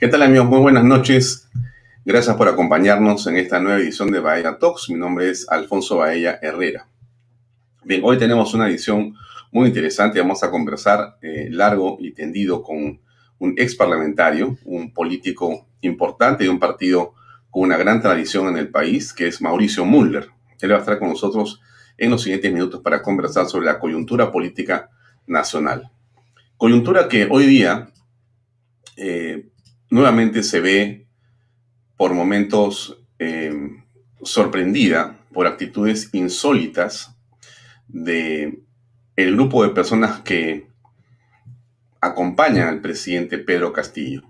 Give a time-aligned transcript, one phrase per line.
[0.00, 0.46] ¿Qué tal amigos?
[0.46, 1.48] Muy buenas noches.
[2.04, 4.90] Gracias por acompañarnos en esta nueva edición de Bahía Talks.
[4.90, 6.86] Mi nombre es Alfonso Baella Herrera.
[7.82, 9.16] Bien, hoy tenemos una edición
[9.50, 10.20] muy interesante.
[10.20, 13.00] Vamos a conversar eh, largo y tendido con
[13.40, 17.14] un ex parlamentario, un político importante de un partido
[17.50, 20.28] con una gran tradición en el país, que es Mauricio Müller.
[20.60, 21.60] Él va a estar con nosotros
[21.96, 24.90] en los siguientes minutos para conversar sobre la coyuntura política
[25.26, 25.90] nacional.
[26.56, 27.90] Coyuntura que hoy día
[28.96, 29.48] eh,
[29.90, 31.06] nuevamente se ve
[31.96, 33.52] por momentos eh,
[34.22, 37.14] sorprendida por actitudes insólitas
[37.88, 38.62] de
[39.16, 40.68] el grupo de personas que
[42.00, 44.22] acompañan al presidente Pedro Castillo.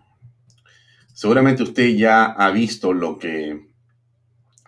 [1.12, 3.68] Seguramente usted ya ha visto lo que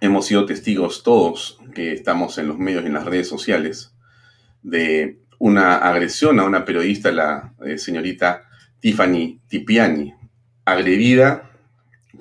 [0.00, 3.94] hemos sido testigos todos que estamos en los medios y en las redes sociales
[4.62, 8.44] de una agresión a una periodista, la eh, señorita
[8.80, 10.12] Tiffany Tipiani,
[10.72, 11.50] agredida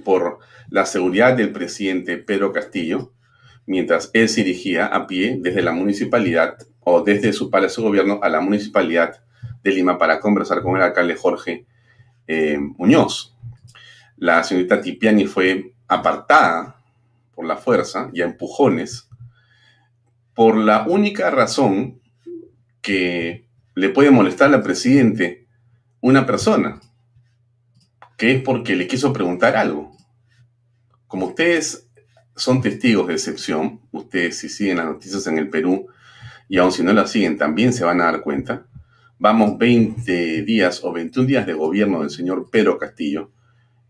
[0.03, 3.11] por la seguridad del presidente Pedro Castillo,
[3.65, 8.19] mientras él se dirigía a pie desde la municipalidad o desde su palacio de gobierno
[8.21, 9.21] a la municipalidad
[9.63, 11.65] de Lima para conversar con el alcalde Jorge
[12.27, 13.35] eh, Muñoz.
[14.17, 16.81] La señorita Tipiani fue apartada
[17.33, 19.09] por la fuerza y a empujones
[20.33, 22.01] por la única razón
[22.81, 25.47] que le puede molestar al presidente
[26.01, 26.79] una persona,
[28.19, 29.95] que es porque le quiso preguntar algo.
[31.07, 31.89] Como ustedes
[32.35, 35.87] son testigos de excepción, ustedes si siguen las noticias en el Perú,
[36.49, 38.65] y aun si no las siguen, también se van a dar cuenta,
[39.19, 43.31] vamos 20 días o 21 días de gobierno del señor Pedro Castillo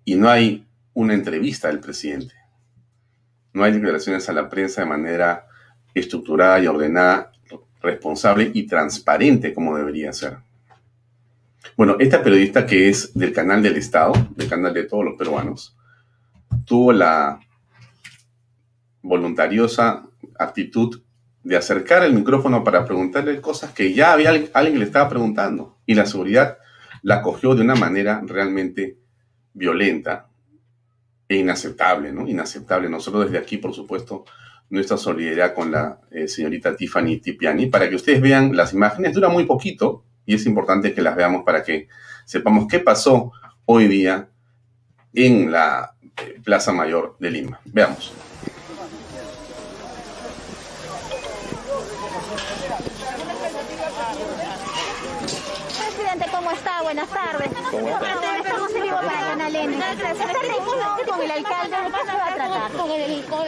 [0.05, 2.35] y no hay una entrevista del presidente.
[3.53, 5.47] No hay declaraciones a la prensa de manera
[5.95, 7.31] estructurada y ordenada,
[7.81, 10.37] responsable y transparente como debería ser.
[11.75, 15.77] Bueno, esta periodista que es del canal del Estado, del canal de todos los peruanos,
[16.65, 17.39] tuvo la
[19.01, 21.01] voluntariosa actitud
[21.43, 25.77] de acercar el micrófono para preguntarle cosas que ya había alguien le estaba preguntando.
[25.85, 26.57] Y la seguridad
[27.01, 28.97] la cogió de una manera realmente
[29.53, 30.27] violenta
[31.27, 32.27] e inaceptable, ¿no?
[32.27, 32.89] Inaceptable.
[32.89, 34.25] Nosotros desde aquí, por supuesto,
[34.69, 39.13] nuestra solidaridad con la eh, señorita Tiffany Tipiani, para que ustedes vean las imágenes.
[39.13, 41.87] Dura muy poquito, y es importante que las veamos para que
[42.23, 43.31] sepamos qué pasó
[43.65, 44.29] hoy día
[45.11, 47.59] en la eh, Plaza Mayor de Lima.
[47.65, 48.13] Veamos.
[55.79, 56.83] Presidente, ¿cómo está?
[56.83, 57.49] Buenas tardes.
[57.71, 58.38] ¿Cómo está?
[58.99, 59.77] Estamos en vivo para Canal N.
[59.77, 62.71] Esta reunión con el alcalde, ¿de qué se va a tratar?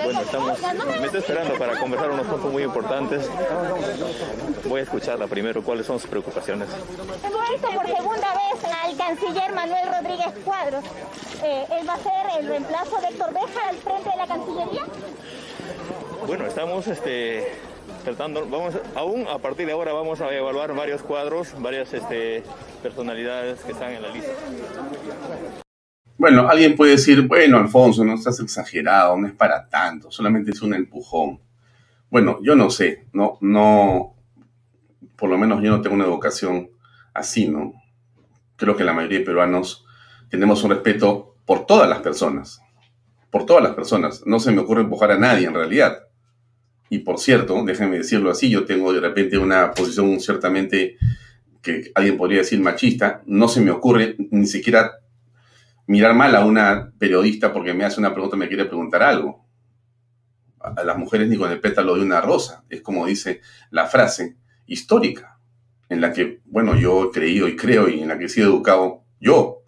[0.03, 0.59] Bueno, estamos,
[0.99, 3.29] me estoy esperando para conversar unos puntos muy importantes.
[4.65, 5.63] Voy a escucharla primero.
[5.63, 6.69] ¿Cuáles son sus preocupaciones?
[7.23, 10.85] Hemos visto por segunda vez al canciller Manuel Rodríguez Cuadros.
[11.43, 14.83] Eh, ¿Él va a ser el reemplazo de Héctor Beja al frente de la Cancillería?
[16.27, 17.51] Bueno, estamos este,
[18.03, 22.43] tratando, vamos, aún a partir de ahora vamos a evaluar varios cuadros, varias este,
[22.83, 24.31] personalidades que están en la lista.
[26.21, 30.61] Bueno, alguien puede decir, bueno, Alfonso, no estás exagerado, no es para tanto, solamente es
[30.61, 31.39] un empujón.
[32.11, 34.13] Bueno, yo no sé, no, no,
[35.15, 36.69] por lo menos yo no tengo una educación
[37.15, 37.73] así, ¿no?
[38.55, 39.83] Creo que la mayoría de peruanos
[40.29, 42.61] tenemos un respeto por todas las personas,
[43.31, 44.21] por todas las personas.
[44.23, 46.03] No se me ocurre empujar a nadie en realidad.
[46.91, 50.97] Y por cierto, déjenme decirlo así, yo tengo de repente una posición ciertamente
[51.63, 55.00] que alguien podría decir machista, no se me ocurre ni siquiera
[55.91, 59.45] mirar mal a una periodista porque me hace una pregunta me quiere preguntar algo.
[60.57, 62.63] A las mujeres ni con el pétalo de una rosa.
[62.69, 63.41] Es como dice
[63.71, 65.37] la frase histórica,
[65.89, 68.47] en la que, bueno, yo he creído y creo y en la que he sido
[68.47, 69.63] educado yo.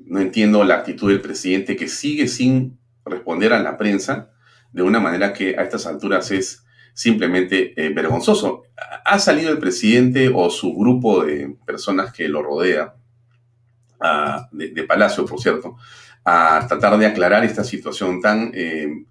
[0.00, 4.32] No entiendo la actitud del presidente que sigue sin responder a la prensa
[4.72, 8.64] de una manera que a estas alturas es simplemente eh, vergonzoso.
[9.04, 12.96] Ha salido el presidente o su grupo de personas que lo rodea
[14.50, 15.76] de, Palacio, por cierto,
[16.24, 19.04] a tratar de aclarar esta situación tan, eh,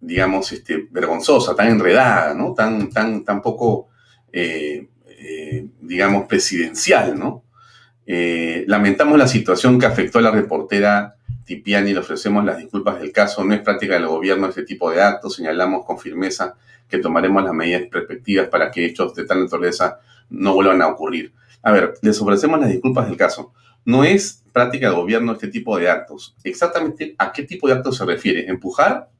[0.00, 2.54] digamos, este, vergonzosa, tan enredada, ¿no?
[2.54, 3.88] Tan, tan, tan poco,
[4.32, 7.44] eh, eh, digamos, presidencial, ¿no?
[8.66, 13.44] lamentamos la situación que afectó a la reportera Tipiani le ofrecemos las disculpas del caso.
[13.44, 15.36] No es práctica del gobierno este tipo de actos.
[15.36, 16.56] Señalamos con firmeza
[16.88, 19.98] que tomaremos las medidas respectivas para que hechos de tal naturaleza
[20.30, 21.32] no vuelvan a ocurrir.
[21.62, 23.52] A ver, les ofrecemos las disculpas del caso.
[23.84, 26.36] No es práctica de gobierno este tipo de actos.
[26.44, 28.48] Exactamente a qué tipo de actos se refiere.
[28.48, 29.10] ¿Empujar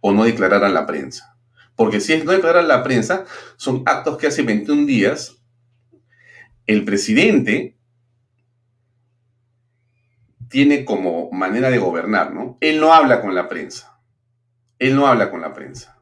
[0.00, 1.36] o no declarar a la prensa?
[1.74, 3.24] Porque si es no declarar a la prensa,
[3.56, 5.36] son actos que hace 21 días
[6.66, 7.78] el presidente
[10.48, 12.58] tiene como manera de gobernar, ¿no?
[12.60, 14.00] Él no habla con la prensa.
[14.78, 15.98] Él no habla con la prensa.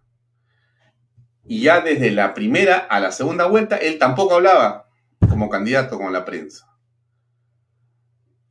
[1.44, 4.88] Y ya desde la primera a la segunda vuelta, él tampoco hablaba
[5.28, 6.75] como candidato con la prensa.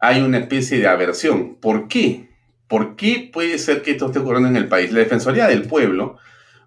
[0.05, 1.55] Hay una especie de aversión.
[1.55, 2.29] ¿Por qué?
[2.67, 4.91] ¿Por qué puede ser que esto esté ocurriendo en el país?
[4.91, 6.17] La Defensoría del Pueblo,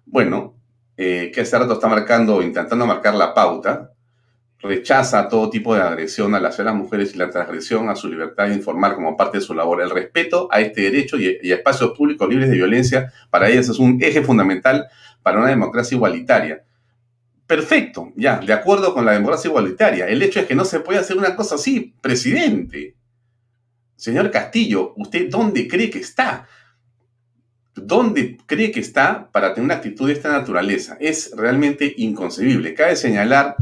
[0.05, 0.55] bueno,
[0.97, 3.93] eh, que hace rato está marcando, intentando marcar la pauta,
[4.59, 8.55] rechaza todo tipo de agresión a las, mujeres y la transgresión a su libertad de
[8.55, 9.81] informar como parte de su labor.
[9.81, 13.69] El respeto a este derecho y, y, a espacios públicos libres de violencia para ellas
[13.69, 14.89] es un eje fundamental
[15.23, 16.65] para una democracia igualitaria.
[17.47, 20.07] Perfecto, ya, de acuerdo con la democracia igualitaria.
[20.09, 22.98] El hecho es que no se puede hacer una cosa así, presidente.
[23.99, 26.47] Señor Castillo, ¿usted dónde cree que está?
[27.75, 30.95] ¿Dónde cree que está para tener una actitud de esta naturaleza?
[31.01, 32.73] Es realmente inconcebible.
[32.73, 33.57] Cabe señalar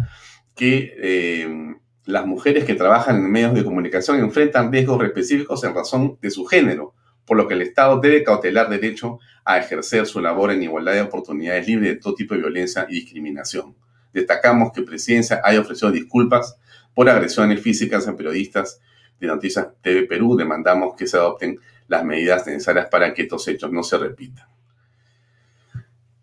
[0.55, 1.75] que eh,
[2.05, 6.45] las mujeres que trabajan en medios de comunicación enfrentan riesgos específicos en razón de su
[6.45, 6.93] género,
[7.25, 11.01] por lo que el Estado debe cautelar derecho a ejercer su labor en igualdad de
[11.01, 13.75] oportunidades libre de todo tipo de violencia y discriminación.
[14.13, 16.59] Destacamos que Presidencia haya ofrecido disculpas
[16.93, 18.79] por agresiones físicas a periodistas
[19.19, 20.35] de Noticias TV Perú.
[20.35, 24.47] Demandamos que se adopten las medidas necesarias para que estos hechos no se repitan.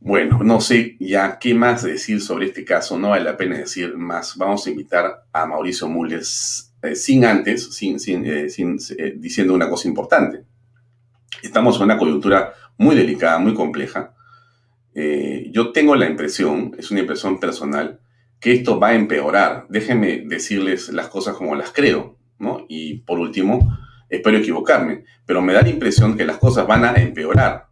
[0.05, 3.96] Bueno, no sé ya qué más decir sobre este caso, no vale la pena decir
[3.96, 4.37] más.
[4.37, 7.96] Vamos a invitar a Mauricio Mules eh, sin antes, sin,
[8.26, 10.44] eh, eh, diciendo una cosa importante.
[11.43, 14.14] Estamos en una coyuntura muy delicada, muy compleja.
[15.50, 17.99] yo tengo la impresión, es una impresión personal,
[18.38, 19.64] que esto va a empeorar.
[19.70, 22.19] Déjenme decirles las cosas como las creo,
[22.69, 23.76] Y por último,
[24.08, 27.69] espero equivocarme, pero me da la impresión que las cosas van a empeorar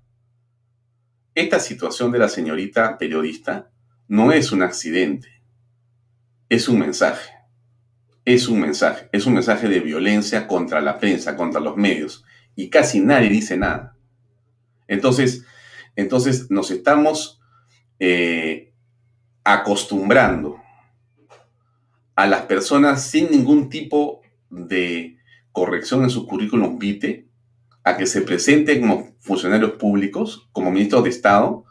[1.34, 3.70] esta situación de la señorita periodista
[4.08, 5.42] no es un accidente,
[6.48, 7.30] es un mensaje.
[8.24, 12.24] Es un mensaje, es un mensaje de violencia contra la prensa, contra los medios,
[12.54, 13.96] y casi nadie dice nada.
[14.86, 15.44] Entonces,
[15.96, 17.40] entonces nos estamos
[17.98, 18.72] eh,
[19.42, 20.62] acostumbrando
[22.14, 24.21] a las personas sin ningún tipo
[24.52, 25.16] de
[25.50, 27.26] corrección en su currículum vitae
[27.84, 31.64] a que se presenten como funcionarios públicos, como ministros de Estado,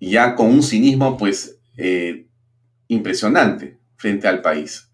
[0.00, 2.26] ya con un cinismo pues eh,
[2.88, 4.90] impresionante frente al país.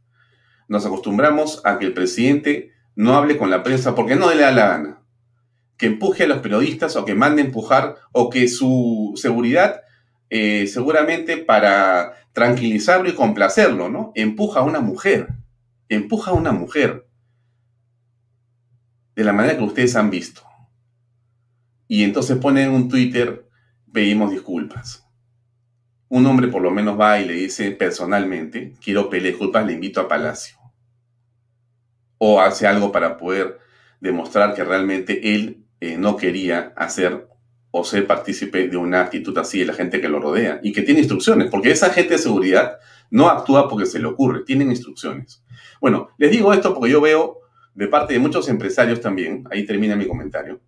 [0.69, 4.52] Nos acostumbramos a que el presidente no hable con la prensa porque no le da
[4.52, 5.02] la gana,
[5.76, 9.81] que empuje a los periodistas o que mande empujar o que su seguridad
[10.31, 14.12] eh, seguramente para tranquilizarlo y complacerlo, ¿no?
[14.14, 15.28] Empuja a una mujer,
[15.88, 17.06] empuja a una mujer
[19.14, 20.43] de la manera que ustedes han visto
[21.93, 23.47] y entonces ponen un Twitter,
[23.93, 25.06] pedimos disculpas.
[26.09, 30.00] Un hombre por lo menos va y le dice personalmente, quiero pedir disculpas, le invito
[30.00, 30.56] a Palacio.
[32.17, 33.59] O hace algo para poder
[34.00, 37.29] demostrar que realmente él eh, no quería hacer
[37.70, 40.81] o ser partícipe de una actitud así de la gente que lo rodea y que
[40.81, 42.79] tiene instrucciones, porque esa gente de seguridad
[43.11, 45.45] no actúa porque se le ocurre, tienen instrucciones.
[45.78, 47.41] Bueno, les digo esto porque yo veo
[47.75, 50.61] de parte de muchos empresarios también, ahí termina mi comentario,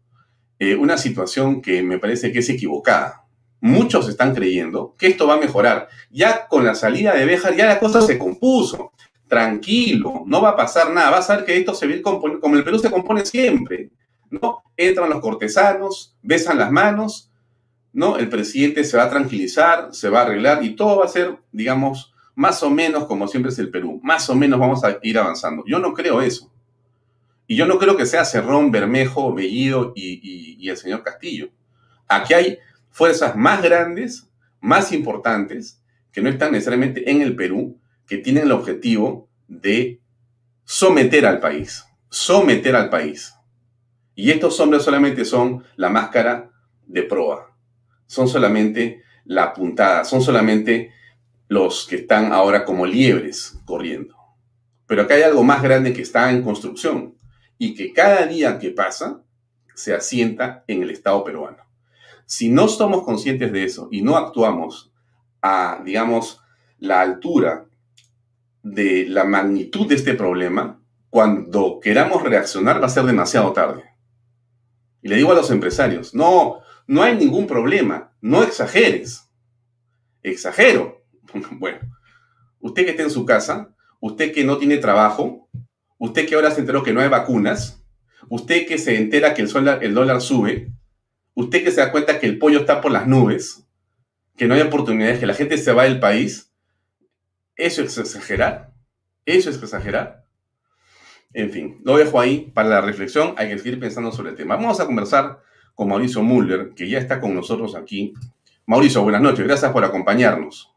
[0.59, 3.25] eh, una situación que me parece que es equivocada.
[3.61, 5.89] Muchos están creyendo que esto va a mejorar.
[6.11, 8.93] Ya con la salida de Béjar, ya la cosa se compuso.
[9.27, 11.11] Tranquilo, no va a pasar nada.
[11.11, 13.91] Va a ser que esto se ve como el Perú se compone siempre.
[14.31, 14.63] ¿no?
[14.77, 17.31] Entran los cortesanos, besan las manos,
[17.93, 18.17] ¿no?
[18.17, 21.39] El presidente se va a tranquilizar, se va a arreglar y todo va a ser,
[21.53, 24.01] digamos, más o menos como siempre es el Perú.
[24.03, 25.63] Más o menos vamos a ir avanzando.
[25.67, 26.53] Yo no creo eso.
[27.47, 31.51] Y yo no creo que sea Cerrón, Bermejo, Bellido y, el señor Castillo.
[32.09, 32.59] Aquí hay
[32.91, 38.53] fuerzas más grandes, más importantes, que no están necesariamente en el Perú, que tienen el
[38.53, 40.01] objetivo de
[40.65, 43.35] someter al país, someter al país.
[44.15, 46.51] Y estos hombres solamente son la máscara
[46.87, 47.55] de proa,
[48.07, 50.93] son solamente la puntada, son solamente
[51.49, 54.17] los que están ahora como liebres corriendo.
[54.87, 57.15] Pero acá hay algo más grande que está en construcción,
[57.59, 59.23] y que cada día que pasa
[59.75, 61.59] se asienta en el Estado peruano.
[62.27, 64.93] Si no somos conscientes de eso y no actuamos
[65.43, 66.41] a, digamos,
[66.79, 67.67] la altura
[68.63, 70.81] de la magnitud de este problema,
[71.11, 73.85] cuando queramos reaccionar va a ser demasiado tarde.
[75.03, 79.31] Y le digo a los empresarios, no, no hay ningún problema, no exageres.
[80.23, 81.03] Exagero.
[81.59, 81.81] Bueno,
[82.61, 85.44] usted que está en su casa, usted que no tiene trabajo,
[86.05, 87.83] usted que ahora se enteró que no hay vacunas,
[88.29, 90.71] usted que se entera que el, dólar sube,
[91.35, 93.67] usted que se da cuenta que el pollo está por las nubes,
[94.37, 96.53] que no hay oportunidades, que la gente se va del país,
[97.57, 98.73] eso es exagerar,
[99.25, 100.27] eso es exagerar.
[101.33, 103.35] En fin, lo dejo ahí para la reflexión.
[103.37, 104.55] Hay que seguir pensando sobre el tema.
[104.55, 105.41] Vamos a conversar
[105.75, 108.15] con Mauricio Muller, que ya está con nosotros aquí.
[108.67, 109.45] Mauricio, buenas noches.
[109.45, 110.74] Gracias por acompañarnos.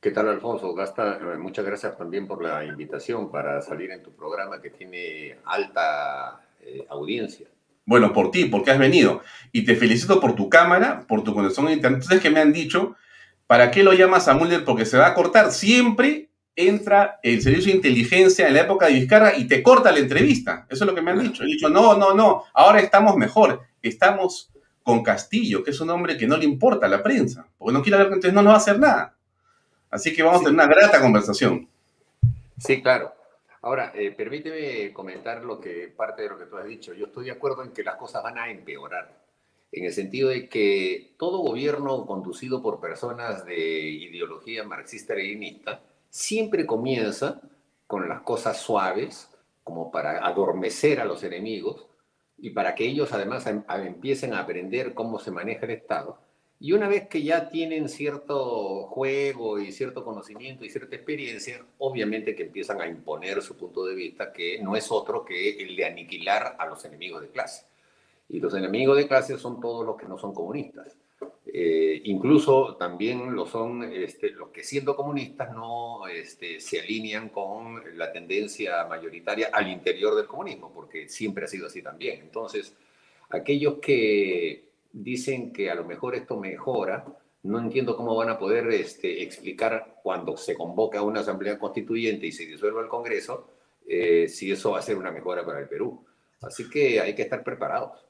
[0.00, 0.74] ¿Qué tal, Alfonso?
[0.78, 6.40] Eh, muchas gracias también por la invitación para salir en tu programa que tiene alta
[6.62, 7.48] eh, audiencia.
[7.84, 9.20] Bueno, por ti, porque has venido.
[9.52, 12.00] Y te felicito por tu cámara, por tu conexión a internet.
[12.00, 12.96] Entonces, que me han dicho,
[13.46, 14.64] ¿para qué lo llamas a Mulder?
[14.64, 15.52] Porque se va a cortar.
[15.52, 19.98] Siempre entra el servicio de inteligencia en la época de Vizcarra y te corta la
[19.98, 20.66] entrevista.
[20.70, 21.42] Eso es lo que me han dicho.
[21.42, 23.60] He dicho, no, no, no, ahora estamos mejor.
[23.82, 24.50] Estamos
[24.82, 27.82] con Castillo, que es un hombre que no le importa a la prensa, porque no
[27.82, 29.19] quiere ver, entonces no nos va a hacer nada.
[29.90, 31.68] Así que vamos a tener una grata conversación.
[32.58, 33.12] Sí, claro.
[33.62, 36.94] Ahora, eh, permíteme comentar lo que parte de lo que tú has dicho.
[36.94, 39.20] Yo estoy de acuerdo en que las cosas van a empeorar,
[39.72, 47.40] en el sentido de que todo gobierno conducido por personas de ideología marxista-leninista siempre comienza
[47.86, 49.30] con las cosas suaves,
[49.62, 51.86] como para adormecer a los enemigos
[52.38, 56.18] y para que ellos además em, empiecen a aprender cómo se maneja el Estado.
[56.62, 62.34] Y una vez que ya tienen cierto juego y cierto conocimiento y cierta experiencia, obviamente
[62.36, 65.86] que empiezan a imponer su punto de vista, que no es otro que el de
[65.86, 67.64] aniquilar a los enemigos de clase.
[68.28, 70.98] Y los enemigos de clase son todos los que no son comunistas.
[71.46, 77.82] Eh, incluso también lo son este, los que siendo comunistas no este, se alinean con
[77.96, 82.20] la tendencia mayoritaria al interior del comunismo, porque siempre ha sido así también.
[82.20, 82.76] Entonces,
[83.30, 87.04] aquellos que dicen que a lo mejor esto mejora,
[87.42, 92.32] no entiendo cómo van a poder este, explicar cuando se convoca una asamblea constituyente y
[92.32, 93.48] se disuelva el Congreso,
[93.86, 96.04] eh, si eso va a ser una mejora para el Perú.
[96.42, 98.06] Así que hay que estar preparados.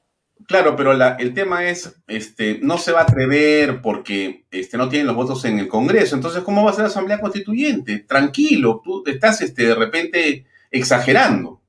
[0.47, 5.07] Claro, pero el tema es, este, no se va a atrever porque este, no tienen
[5.07, 6.15] los votos en el Congreso.
[6.15, 7.99] Entonces, ¿cómo va a ser la Asamblea Constituyente?
[7.99, 11.61] Tranquilo, tú estás este, de repente exagerando.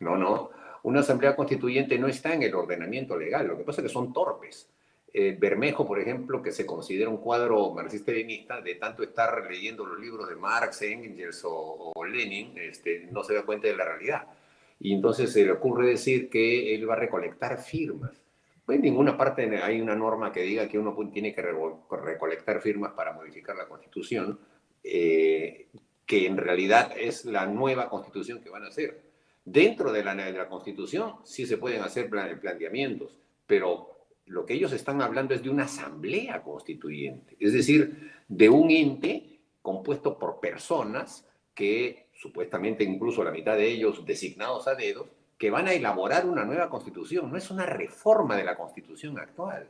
[0.00, 0.49] No, no.
[0.82, 3.46] Una Asamblea Constituyente no está en el ordenamiento legal.
[3.46, 4.68] Lo que pasa es que son torpes.
[5.12, 9.98] Eh, Bermejo, por ejemplo, que se considera un cuadro marxista-leninista, de tanto estar leyendo los
[9.98, 14.26] libros de Marx, Engels o, Lenin, este, no se da cuenta de la realidad
[14.80, 18.12] y entonces se le ocurre decir que él va a recolectar firmas.
[18.64, 22.92] Pues en ninguna parte hay una norma que diga que uno tiene que recolectar firmas
[22.92, 24.38] para modificar la constitución,
[24.82, 25.68] eh,
[26.06, 29.09] que en realidad es la nueva constitución que van a hacer.
[29.44, 33.16] Dentro de la, de la constitución sí se pueden hacer planteamientos,
[33.46, 33.90] pero
[34.26, 39.40] lo que ellos están hablando es de una asamblea constituyente, es decir, de un ente
[39.62, 45.68] compuesto por personas que supuestamente incluso la mitad de ellos designados a dedos, que van
[45.68, 47.30] a elaborar una nueva constitución.
[47.30, 49.66] No es una reforma de la constitución actual.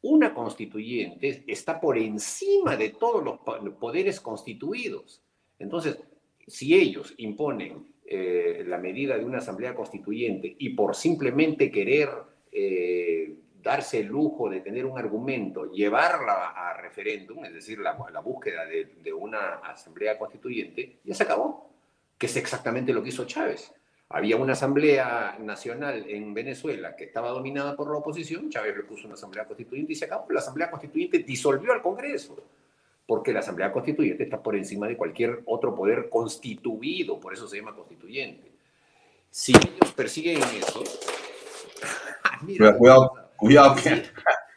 [0.00, 5.20] Una constituyente está por encima de todos los poderes constituidos.
[5.58, 5.98] Entonces,
[6.46, 12.08] si ellos imponen eh, la medida de una asamblea constituyente y por simplemente querer
[12.50, 18.64] eh, darse el lujo de tener un argumento, llevarla a referéndum, es decir, la, búsqueda
[18.64, 21.70] de, una asamblea constituyente, ya se acabó,
[22.16, 23.74] que es exactamente lo que hizo Chávez.
[24.08, 29.04] Había una asamblea nacional en Venezuela que estaba dominada por la oposición, Chávez le puso
[29.04, 30.32] una asamblea constituyente y se acabó.
[30.32, 32.42] La asamblea constituyente disolvió al Congreso,
[33.08, 37.56] porque la asamblea constituyente está por encima de cualquier otro poder constituido, por eso se
[37.56, 38.52] llama constituyente.
[39.30, 40.84] Si ellos persiguen eso...
[42.42, 44.02] mira, cuidado Cuidado que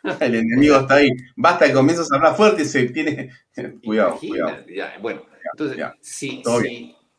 [0.26, 1.10] el enemigo está ahí.
[1.36, 3.32] Basta que comienzas a hablar fuerte y se tiene...
[3.86, 4.58] cuidado, cuidado.
[5.02, 6.44] bueno, entonces, si,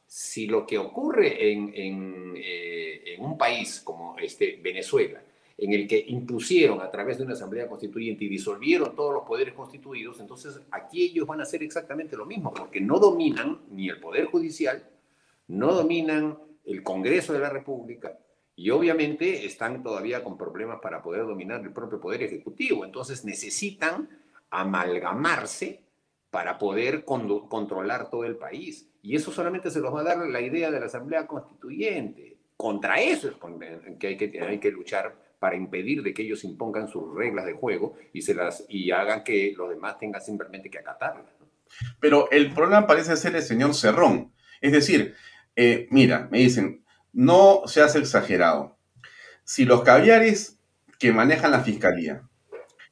[0.06, 5.22] si, lo que ocurre en, en, eh, en, un país como este, Venezuela,
[5.58, 9.54] en el que impusieron a través de una asamblea constituyente y disolvieron todos los poderes
[9.54, 14.00] constituidos, entonces aquí ellos van a hacer exactamente lo mismo, porque no dominan ni el
[14.00, 14.82] poder judicial,
[15.48, 18.18] no dominan el Congreso de la República,
[18.54, 22.84] y obviamente están todavía con problemas para poder dominar el propio poder ejecutivo.
[22.84, 24.08] Entonces necesitan
[24.50, 25.82] amalgamarse
[26.30, 28.88] para poder controlar todo el país.
[29.02, 32.36] Y eso solamente se los va a dar la idea de la Asamblea Constituyente.
[32.56, 33.34] Contra eso es
[33.98, 37.54] que hay que, hay que luchar para impedir de que ellos impongan sus reglas de
[37.54, 41.26] juego y, se las, y hagan que los demás tengan simplemente que acatarlas.
[41.98, 44.32] Pero el problema parece ser el señor Cerrón.
[44.60, 45.16] Es decir,
[45.56, 48.76] eh, mira, me dicen, no se hace exagerado.
[49.42, 50.60] Si los caviares
[51.00, 52.22] que manejan la fiscalía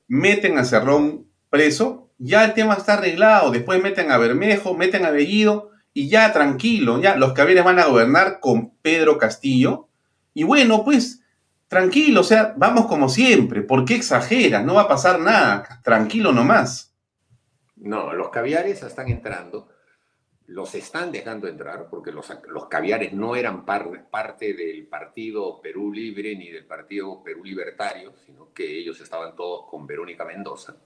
[0.09, 3.52] meten a Cerrón preso, ya el tema está arreglado.
[3.52, 7.87] Después meten a Bermejo, meten a Bellido y ya tranquilo, ya los caviares van a
[7.87, 9.87] gobernar con Pedro Castillo.
[10.35, 11.19] Y bueno, pues
[11.70, 13.62] tranquilo, o sea, vamos como siempre.
[13.62, 14.62] ¿Por qué exageras?
[14.64, 15.80] No va a pasar nada.
[15.82, 16.94] Tranquilo nomás.
[17.76, 19.70] No, los caviares están entrando
[20.50, 26.34] los están dejando entrar, porque los, los caviares no eran parte del Partido Perú Libre
[26.34, 30.76] ni del Partido Perú Libertario, sino que ellos estaban todos con Verónica Mendoza.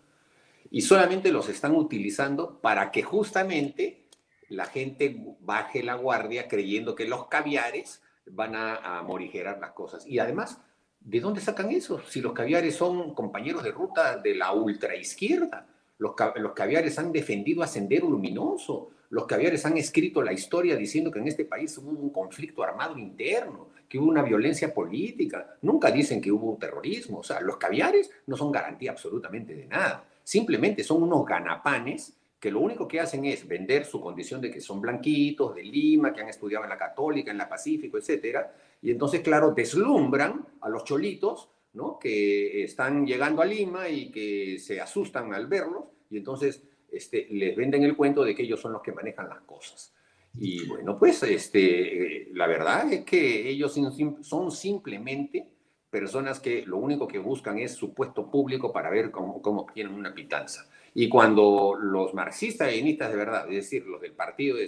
[0.71, 4.07] Y solamente los están utilizando para que justamente
[4.51, 10.07] la gente baje la guardia creyendo que los caviares van a, a morigerar las cosas.
[10.07, 10.61] Y además,
[11.05, 12.01] ¿de dónde sacan eso?
[12.09, 15.67] Si los caviares son compañeros de ruta de la ultraizquierda,
[15.99, 21.11] los, los caviares han defendido a Sendero Luminoso, los caviares han escrito la historia diciendo
[21.11, 25.57] que en este país hubo un conflicto armado interno, que hubo una violencia política.
[25.63, 27.19] Nunca dicen que hubo terrorismo.
[27.19, 30.05] O sea, los caviares no son garantía absolutamente de nada.
[30.25, 34.61] Simplemente son unos ganapanes que lo único que hacen es vender su condición de que
[34.61, 38.53] son blanquitos, de Lima, que han estudiado en la Católica, en la Pacífico, etcétera,
[38.85, 41.99] y entonces, claro, deslumbran a los cholitos, ¿no?
[41.99, 46.63] Que están llegando a Lima y que se asustan al verlos, y entonces
[46.93, 49.95] este, les venden el cuento de que ellos son los que manejan las cosas.
[50.39, 53.75] Y bueno, pues este, la verdad es que ellos
[54.21, 55.49] son simplemente
[55.89, 59.95] personas que lo único que buscan es su puesto público para ver cómo, cómo obtienen
[59.95, 60.69] una pitanza.
[60.93, 64.59] Y cuando los marxistas leninistas de verdad, es decir, los del Partido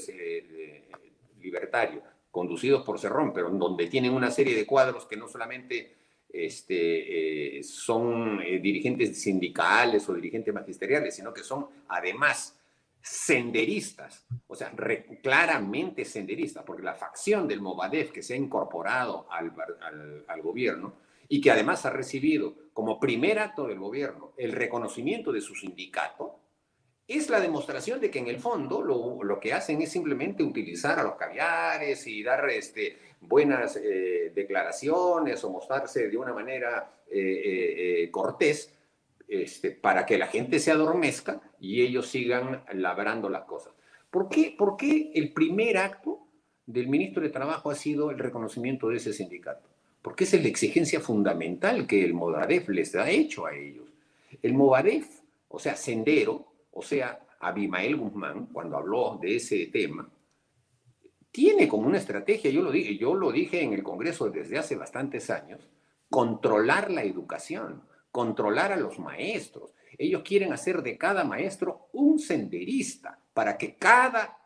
[1.39, 5.95] Libertario, conducidos por Cerrón, pero donde tienen una serie de cuadros que no solamente
[6.29, 12.61] este, eh, son eh, dirigentes sindicales o dirigentes magisteriales, sino que son además
[13.01, 14.71] senderistas, o sea,
[15.23, 19.55] claramente senderistas, porque la facción del Movadef que se ha incorporado al,
[20.29, 20.93] al, gobierno
[21.31, 26.36] y que además ha recibido como primer acto del gobierno el reconocimiento de su sindicato,
[27.09, 30.99] es la demostración de que en el fondo lo, lo, que hacen es simplemente utilizar
[30.99, 38.03] a los caviares y dar este, buenas eh, declaraciones o mostrarse de una manera eh,
[38.03, 38.73] eh, cortés
[39.29, 43.73] este, para que la gente se adormezca y ellos sigan labrando las cosas.
[44.11, 46.27] ¿Por qué, ¿Por qué el primer acto
[46.67, 49.69] del ministro de Trabajo ha sido el reconocimiento de ese sindicato?
[50.03, 53.93] Porque esa es la exigencia fundamental que el Movadef les ha hecho a ellos.
[54.43, 55.07] El Movadef,
[55.49, 60.11] o sea, Sendero, o sea, Abimael Guzmán, cuando habló de ese tema,
[61.31, 64.77] tiene como una estrategia, yo lo, dije, yo lo dije en el Congreso desde hace
[64.77, 65.71] bastantes años,
[66.11, 69.73] controlar la educación, controlar a los maestros.
[69.97, 74.39] Ellos quieren hacer de cada maestro un senderista para que cada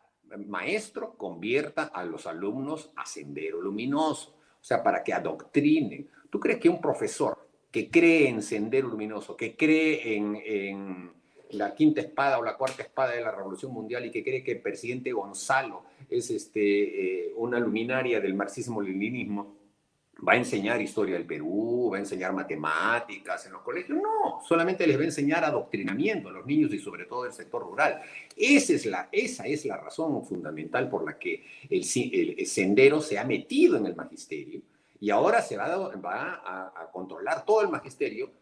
[0.47, 6.09] maestro convierta a los alumnos a sendero luminoso, o sea, para que adoctrinen.
[6.29, 11.20] ¿Tú crees que un profesor que cree en sendero luminoso, que cree en
[11.53, 14.53] la quinta espada o la cuarta espada de la Revolución Mundial y que cree que
[14.53, 19.55] el presidente Gonzalo es este, eh, una luminaria del marxismo-leninismo,
[20.27, 23.97] va a enseñar historia del Perú, va a enseñar matemáticas en los colegios.
[23.97, 27.63] No, solamente les va a enseñar adoctrinamiento a los niños y sobre todo el sector
[27.63, 28.01] rural.
[28.35, 33.23] Esa es la, esa es la razón fundamental por la que el, sendero se ha
[33.23, 34.61] metido en el magisterio
[34.99, 38.40] y ahora se va, a controlar todo el magisterio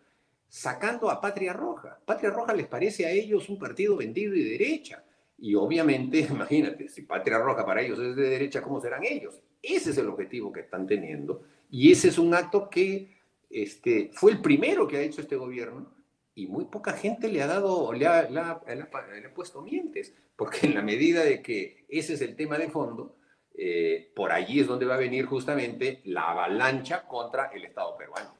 [0.49, 1.99] sacando a Patria Roja.
[2.03, 5.03] Patria Roja les parece a ellos un partido vendido y derecha.
[5.38, 9.41] Y obviamente, imagínate, si Patria Roja para ellos es de derecha, ¿cómo serán ellos?
[9.62, 11.43] Ese es el objetivo que están teniendo.
[11.69, 15.93] Y ese es un acto que este, fue el primero que ha hecho este gobierno
[16.35, 20.75] y muy poca gente le ha dado, le ha, le ha, puesto mientes, porque en
[20.75, 23.17] la medida de que ese es el tema de fondo,
[23.53, 28.33] eh, por allí es donde va a venir justamente la avalancha contra el Estado peruano.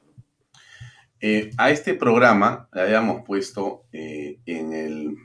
[1.22, 5.16] Eh, a este programa le habíamos puesto eh, en, el,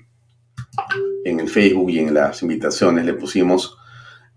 [1.24, 3.78] en el Facebook y en las invitaciones, le pusimos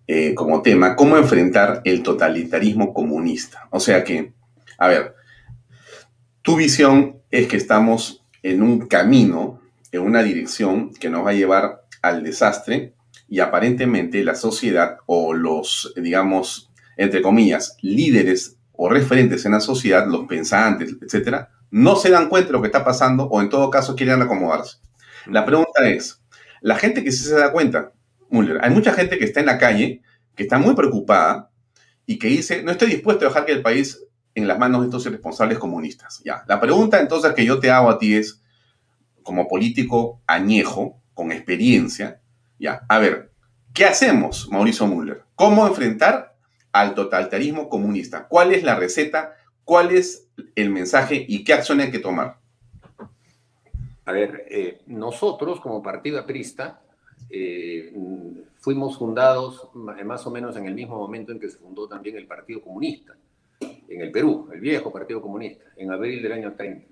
[0.07, 3.69] eh, como tema cómo enfrentar el totalitarismo comunista.
[3.71, 4.33] O sea que,
[4.79, 5.15] a ver,
[6.43, 11.35] tu visión es que estamos en un camino, en una dirección que nos va a
[11.35, 12.95] llevar al desastre
[13.29, 20.07] y aparentemente la sociedad o los, digamos, entre comillas, líderes o referentes en la sociedad,
[20.07, 23.71] los pensantes, etcétera, no se dan cuenta de lo que está pasando o en todo
[23.71, 24.79] caso quieren acomodarse.
[25.27, 26.23] La pregunta es,
[26.61, 27.93] la gente que sí se da cuenta,
[28.31, 30.01] Müller, hay mucha gente que está en la calle,
[30.37, 31.51] que está muy preocupada
[32.07, 34.01] y que dice, no estoy dispuesto a dejar que el país
[34.37, 36.23] en las manos de estos irresponsables comunistas.
[36.25, 36.45] Ya.
[36.47, 38.41] La pregunta entonces que yo te hago a ti es,
[39.25, 42.21] como político añejo, con experiencia,
[42.61, 43.33] ya, a ver,
[43.75, 45.25] ¿qué hacemos, Mauricio Müller?
[45.35, 46.38] ¿Cómo enfrentar
[46.81, 48.29] al totalitarismo comunista.
[48.29, 49.37] ¿Cuál es la receta?
[49.65, 52.39] ¿Cuál es el mensaje y qué acción hay que tomar?
[54.05, 56.81] A ver, eh, nosotros como partido aprista
[57.29, 57.93] eh,
[58.59, 62.27] fuimos fundados más o menos en el mismo momento en que se fundó también el
[62.27, 63.17] Partido Comunista,
[63.61, 66.87] en el Perú, el viejo Partido Comunista, en abril del año 30.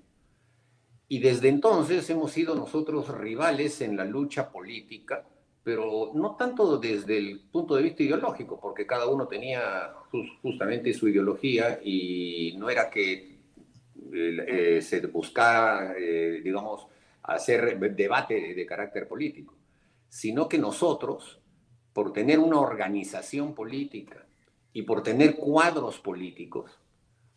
[1.07, 5.23] Y desde entonces hemos sido nosotros rivales en la lucha política
[5.67, 9.91] pero no tanto desde el punto de vista ideológico, porque cada uno tenía
[10.41, 13.37] justamente su ideología y no era que
[14.13, 16.87] eh, se buscara, eh, digamos,
[17.21, 19.55] hacer debate de carácter político,
[20.07, 21.41] sino que nosotros,
[21.91, 24.25] por tener una organización política
[24.71, 26.79] y por tener cuadros políticos,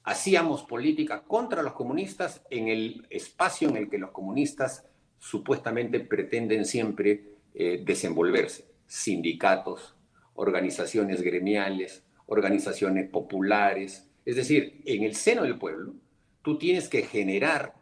[0.05, 4.87] hacíamos política contra los comunistas en el espacio en el que los comunistas
[5.19, 8.65] supuestamente pretenden siempre eh, desenvolverse.
[8.87, 9.97] Sindicatos,
[10.35, 14.09] organizaciones gremiales, organizaciones populares.
[14.25, 15.95] Es decir, en el seno del pueblo,
[16.43, 17.75] tú tienes que generar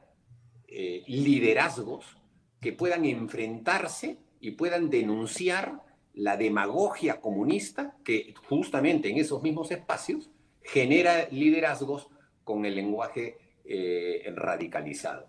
[0.67, 2.17] eh, liderazgos
[2.61, 5.83] que puedan enfrentarse y puedan denunciar
[6.15, 10.31] la demagogia comunista que justamente en esos mismos espacios
[10.63, 12.09] genera liderazgos
[12.43, 15.27] con el lenguaje eh, radicalizado.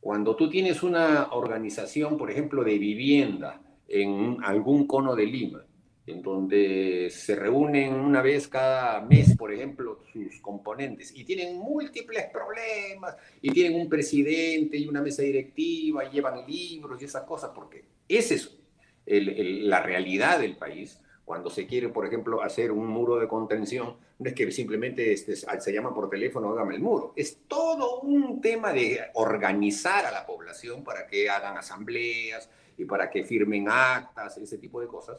[0.00, 5.64] Cuando tú tienes una organización, por ejemplo, de vivienda en algún cono de Lima,
[6.06, 12.26] en donde se reúnen una vez cada mes, por ejemplo, sus componentes, y tienen múltiples
[12.32, 17.50] problemas, y tienen un presidente y una mesa directiva, y llevan libros y esas cosas,
[17.54, 18.58] porque esa es
[19.06, 24.28] la realidad del país, cuando se quiere, por ejemplo, hacer un muro de contención, no
[24.28, 27.12] es que simplemente este, se llama por teléfono, hágame el muro.
[27.16, 33.10] Es todo un tema de organizar a la población para que hagan asambleas y para
[33.10, 35.18] que firmen actas, ese tipo de cosas.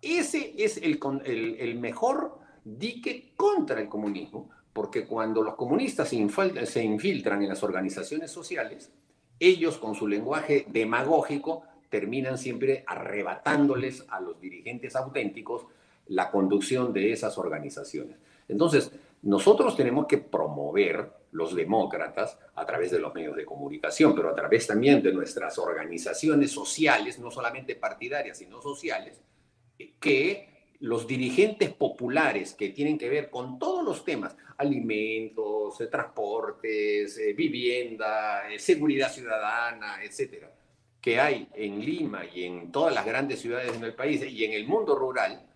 [0.00, 6.82] Ese es el, el, el mejor dique contra el comunismo, porque cuando los comunistas se
[6.82, 8.90] infiltran en las organizaciones sociales,
[9.38, 15.66] ellos con su lenguaje demagógico terminan siempre arrebatándoles a los dirigentes auténticos
[16.06, 18.16] la conducción de esas organizaciones.
[18.48, 18.90] Entonces,
[19.22, 24.34] nosotros tenemos que promover los demócratas a través de los medios de comunicación, pero a
[24.34, 29.20] través también de nuestras organizaciones sociales, no solamente partidarias, sino sociales,
[29.98, 37.16] que los dirigentes populares que tienen que ver con todos los temas, alimentos, eh, transportes,
[37.18, 40.52] eh, vivienda, eh, seguridad ciudadana, etcétera,
[41.00, 44.66] que hay en Lima y en todas las grandes ciudades del país y en el
[44.66, 45.46] mundo rural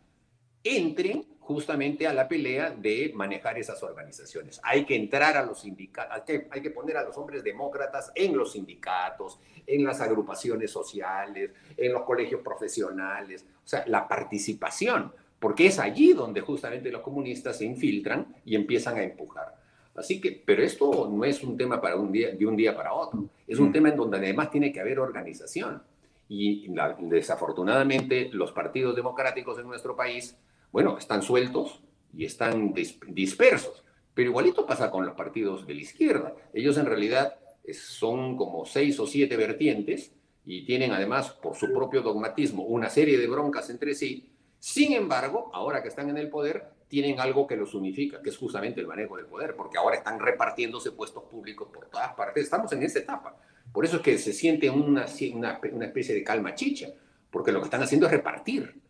[0.62, 4.61] entren justamente a la pelea de manejar esas organizaciones.
[4.64, 8.52] Hay que entrar a los sindicatos, hay que poner a los hombres demócratas en los
[8.52, 15.78] sindicatos, en las agrupaciones sociales, en los colegios profesionales, o sea, la participación, porque es
[15.78, 19.54] allí donde justamente los comunistas se infiltran y empiezan a empujar.
[19.94, 22.92] Así que, pero esto no es un tema para un día, de un día para
[22.92, 23.24] otro.
[23.46, 23.72] Es un mm.
[23.72, 25.80] tema en donde además tiene que haber organización.
[26.28, 26.66] Y
[26.98, 30.37] desafortunadamente los partidos democráticos en nuestro país,
[30.77, 31.81] bueno, están sueltos
[32.12, 33.83] y están dispersos.
[34.12, 36.35] Pero igualito pasa con los partidos de la izquierda.
[36.53, 37.39] Ellos en realidad
[37.73, 40.12] son como seis o siete vertientes
[40.45, 44.29] y tienen además por su propio dogmatismo una serie de broncas entre sí.
[44.59, 48.37] Sin embargo, ahora que están en el poder, tienen algo que los unifica, que es
[48.37, 52.45] justamente el manejo del poder, porque ahora están repartiéndose puestos públicos por todas partes.
[52.45, 53.35] Estamos en esa etapa.
[53.73, 56.89] Por eso es que se siente una, una, especie de calma chicha,
[57.31, 58.85] porque lo que están haciendo es repartir.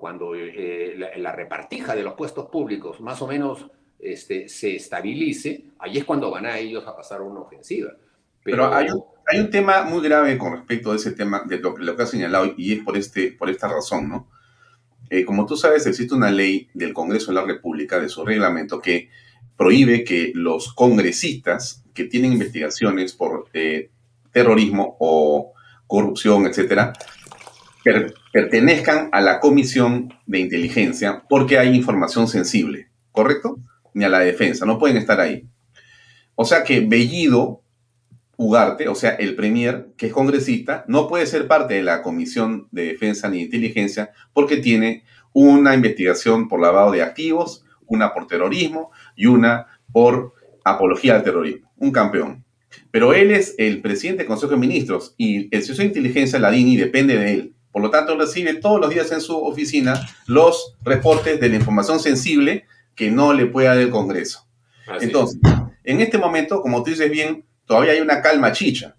[0.00, 3.66] Cuando eh, la, repartija de los puestos públicos más o menos
[3.98, 7.92] este, se estabilice, ahí es cuando van a ellos a pasar una ofensiva.
[8.42, 11.76] Pero, hay, un, hay, un, tema muy grave con respecto a ese tema, de lo,
[11.76, 14.28] lo que ha señalado, y es por, este, por esta razón, ¿no?
[15.10, 18.80] Eh, como tú sabes, existe una ley del Congreso de la República, de su reglamento,
[18.80, 19.10] que
[19.56, 23.90] prohíbe que los congresistas que tienen investigaciones por eh,
[24.32, 25.52] terrorismo o
[25.86, 26.92] corrupción, etcétera,
[28.32, 33.58] pertenezcan a la comisión de inteligencia porque hay información sensible, ¿correcto?
[33.94, 35.46] Ni a la defensa, no pueden estar ahí.
[36.34, 37.62] O sea que Bellido
[38.42, 42.68] Ugarte, o sea, el premier, que es congresista, no puede ser parte de la Comisión
[42.70, 48.26] de Defensa ni de Inteligencia porque tiene una investigación por lavado de activos, una por
[48.26, 50.32] terrorismo y una por
[50.64, 51.70] apología al terrorismo.
[51.76, 52.42] Un campeón.
[52.90, 56.50] Pero él es el presidente del Consejo de Ministros y el Servicio de Inteligencia, la
[56.50, 57.54] DINI, depende de él.
[57.72, 62.00] Por lo tanto, recibe todos los días en su oficina los reportes de la información
[62.00, 64.46] sensible que no le puede dar el Congreso.
[65.00, 65.40] Entonces,
[65.84, 68.96] en este momento, como tú dices bien, todavía hay una calma chicha,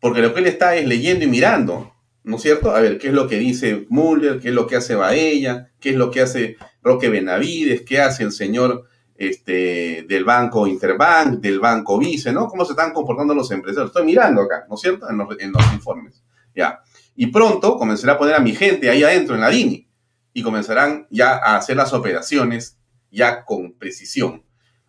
[0.00, 2.74] porque lo que él está es leyendo y mirando, ¿no es cierto?
[2.74, 4.40] A ver, ¿qué es lo que dice Muller?
[4.40, 5.70] ¿Qué es lo que hace Baella?
[5.78, 7.82] ¿Qué es lo que hace Roque Benavides?
[7.82, 12.48] ¿Qué hace el señor este, del banco Interbank, del banco Vice, ¿no?
[12.48, 13.90] ¿Cómo se están comportando los empresarios?
[13.90, 15.08] Estoy mirando acá, ¿no es cierto?
[15.08, 16.22] En los, en los informes.
[16.54, 16.80] Ya.
[17.16, 19.88] Y pronto comenzará a poner a mi gente ahí adentro en la DINI
[20.32, 22.78] y comenzarán ya a hacer las operaciones
[23.10, 24.44] ya con precisión.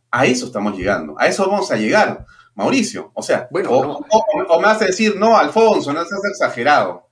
[0.10, 2.26] A eso estamos llegando, a eso vamos a llegar.
[2.56, 3.12] Mauricio.
[3.14, 7.10] O sea, bueno, o, me vas a decir, no, Alfonso, no seas exagerado.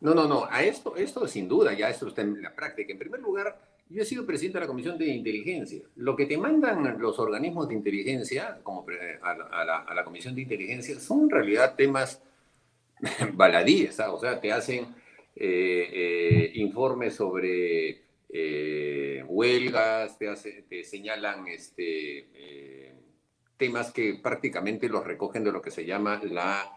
[0.00, 0.46] No, no, no.
[0.50, 2.92] A esto, esto sin duda, ya esto está en la práctica.
[2.92, 3.56] En primer lugar,
[3.88, 5.82] yo he sido presidente de la Comisión de Inteligencia.
[5.94, 8.84] Lo que te mandan los organismos de inteligencia, como
[9.22, 12.20] a la, a la Comisión de Inteligencia, son en realidad temas
[13.34, 14.94] baladíes, o sea, te hacen
[15.36, 20.34] eh, eh, informes sobre eh, huelgas, te,
[20.68, 22.94] te, señalan este,
[23.56, 26.76] temas que prácticamente los recogen de lo que se llama la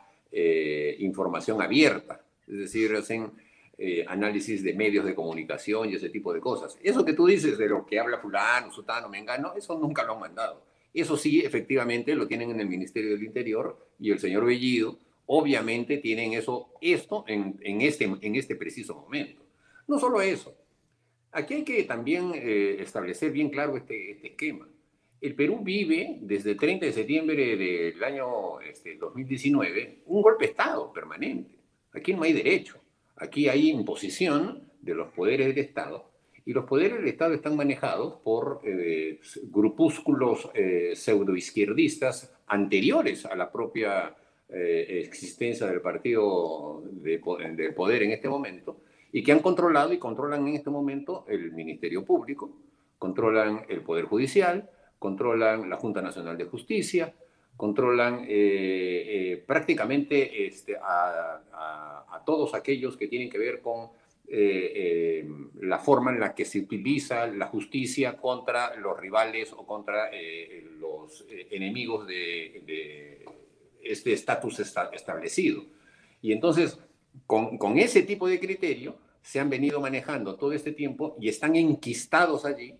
[1.00, 3.32] información abierta, es decir, hacen
[4.08, 6.78] análisis de medios de comunicación y ese tipo de cosas.
[6.82, 10.22] Eso que tú dices de lo que habla fulano, sutano, mengano, eso nunca lo han
[10.22, 10.66] mandado.
[10.94, 15.98] Eso sí, efectivamente, lo tienen en el Ministerio del Interior y el señor Bellido obviamente
[15.98, 19.42] tienen eso, esto en, este, en este preciso momento.
[19.88, 20.56] No solo eso,
[21.32, 24.68] aquí hay que también eh, establecer bien claro este, este, esquema.
[25.22, 30.52] El Perú vive desde el 30 de septiembre del año este, 2019 un golpe de
[30.52, 31.56] Estado permanente.
[31.94, 32.82] Aquí no hay derecho,
[33.16, 36.12] aquí hay imposición de los poderes del Estado
[36.46, 43.50] y los poderes del Estado están manejados por eh, grupúsculos eh, pseudoizquierdistas anteriores a la
[43.50, 44.14] propia
[44.50, 47.18] eh, existencia del partido de,
[47.76, 52.04] poder en este momento y que han controlado y controlan en este momento el Ministerio
[52.06, 52.52] Público,
[53.00, 57.16] controlan el Poder Judicial, controlan la Junta Nacional de Justicia,
[57.58, 61.42] controlan eh, eh, prácticamente este, a,
[62.26, 63.90] todos aquellos que tienen que ver con
[65.62, 70.10] la forma en la que se utiliza la justicia contra los rivales o contra
[70.80, 73.26] los enemigos de
[73.84, 75.64] este estatus establecido.
[76.22, 76.80] Y entonces,
[77.28, 81.56] con, con ese tipo de criterio, se han venido manejando todo este tiempo y están
[81.56, 82.76] enquistados allí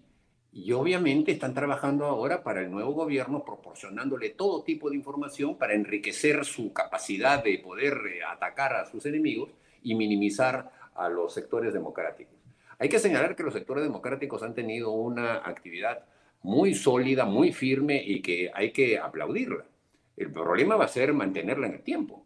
[0.54, 5.74] y obviamente están trabajando ahora para el nuevo gobierno, proporcionándole todo tipo de información para
[5.74, 9.50] enriquecer su capacidad de poder eh, atacar a sus enemigos
[9.82, 12.36] y minimizar a los sectores democráticos.
[12.78, 16.06] Hay que señalar que los sectores democráticos han tenido una actividad
[16.44, 19.66] muy sólida, muy firme y que hay que aplaudirla.
[20.16, 22.26] El problema va a ser mantenerla en el tiempo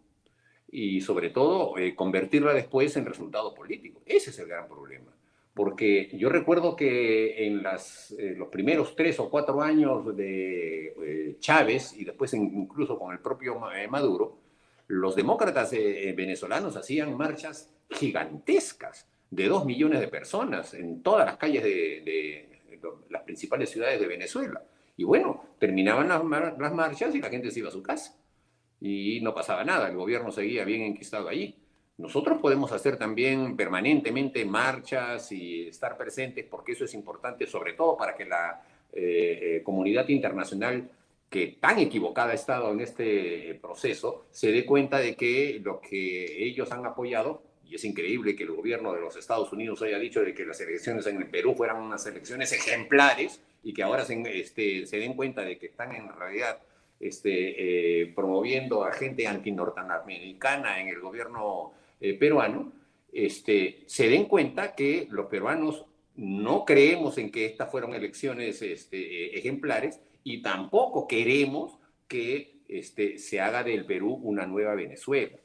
[0.69, 4.02] y sobre todo eh, convertirla después en resultado político.
[4.06, 5.13] Ese es el gran problema.
[5.54, 11.93] Porque yo recuerdo que en eh, los primeros tres o cuatro años de eh, Chávez
[11.93, 14.38] y después incluso con el propio Maduro,
[14.88, 21.62] los demócratas venezolanos hacían marchas gigantescas de dos millones de personas en todas las calles
[21.62, 22.69] de
[23.10, 24.63] las principales ciudades de Venezuela.
[24.98, 28.18] Y bueno, terminaban las, marchas y la gente se iba a su casa.
[28.82, 31.56] Y no pasaba nada, el gobierno seguía bien enquistado allí.
[31.98, 37.96] Nosotros podemos hacer también permanentemente marchas y estar presentes porque eso es importante, sobre todo
[37.96, 38.62] para que la
[38.94, 40.90] eh, eh, comunidad internacional
[41.30, 46.44] que tan equivocada ha estado en este proceso se dé cuenta de que lo que
[46.46, 50.21] ellos han apoyado, y es increíble que el gobierno de los Estados Unidos haya dicho
[50.21, 54.21] de que las elecciones en el Perú fueran unas elecciones ejemplares, y que ahora se,
[54.39, 56.60] este, den cuenta de que están en realidad
[56.99, 62.71] este, eh, promoviendo a gente antinorteamericana en el gobierno eh, peruano,
[63.12, 69.38] este, se den cuenta que los peruanos no creemos en que estas fueron elecciones este,
[69.38, 71.77] ejemplares y tampoco queremos
[72.08, 75.38] que este, se haga del Perú una nueva Venezuela,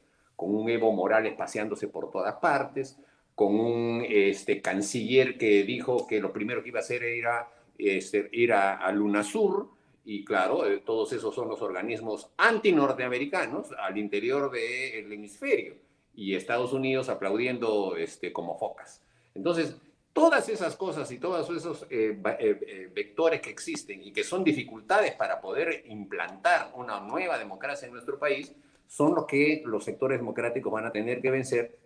[0.43, 2.99] con un Evo Morales paseándose por todas partes,
[3.33, 8.27] con un este, canciller que dijo que lo primero que iba a hacer era este,
[8.33, 9.69] ir a, a Lunasur,
[10.03, 15.75] y claro, eh, todos esos son los organismos anti-norteamericanos al interior del hemisferio,
[16.13, 19.01] y Estados Unidos aplaudiendo este, como focas.
[19.33, 19.77] Entonces,
[20.11, 25.13] todas esas cosas y todos esos eh, eh, vectores que existen y que son dificultades
[25.13, 28.53] para poder implantar una nueva democracia en nuestro país,
[28.87, 31.79] son los que los sectores democráticos van a tener que vencer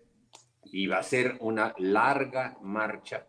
[0.65, 3.25] y va a ser una larga marcha,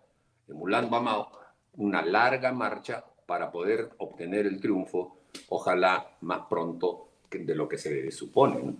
[0.49, 1.31] emulando a Mao,
[1.75, 8.11] una larga marcha para poder obtener el triunfo, ojalá más pronto de lo que se
[8.11, 8.75] supone.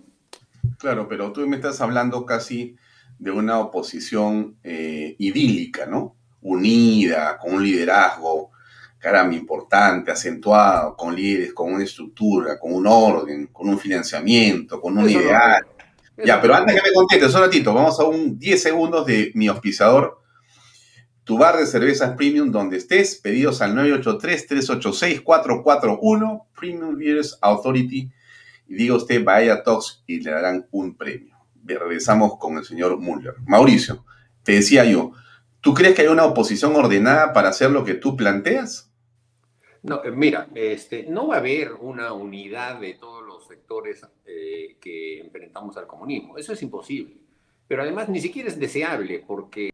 [0.77, 2.75] Claro, pero tú me estás hablando casi
[3.17, 6.15] de una oposición eh, idílica, ¿no?
[6.41, 8.48] Unida, con un liderazgo,
[8.99, 14.97] caramba, importante, acentuado, con líderes, con una estructura, con un orden, con un financiamiento, con
[14.97, 15.65] un ideal.
[16.23, 19.47] ya, pero antes que me contestes, un ratito, vamos a un 10 segundos de mi
[19.47, 20.19] auspiciador,
[21.29, 23.15] tu bar de cervezas premium donde estés.
[23.15, 28.09] Pedidos al 983-386-441, Premium Beers Authority.
[28.67, 31.37] Y diga usted, vaya Talks y le darán un premio.
[31.63, 33.35] Regresamos con el señor Muller.
[33.45, 34.03] Mauricio,
[34.41, 35.11] te decía yo,
[35.61, 38.88] ¿tú crees que hay una oposición ordenada para hacer lo que tú planteas?
[39.89, 44.77] No, eh, mira, este, no va a haber una unidad de todos los sectores eh,
[44.79, 46.37] que enfrentamos al comunismo.
[46.37, 47.15] Eso es imposible.
[47.67, 49.71] pero además ni siquiera es deseable porque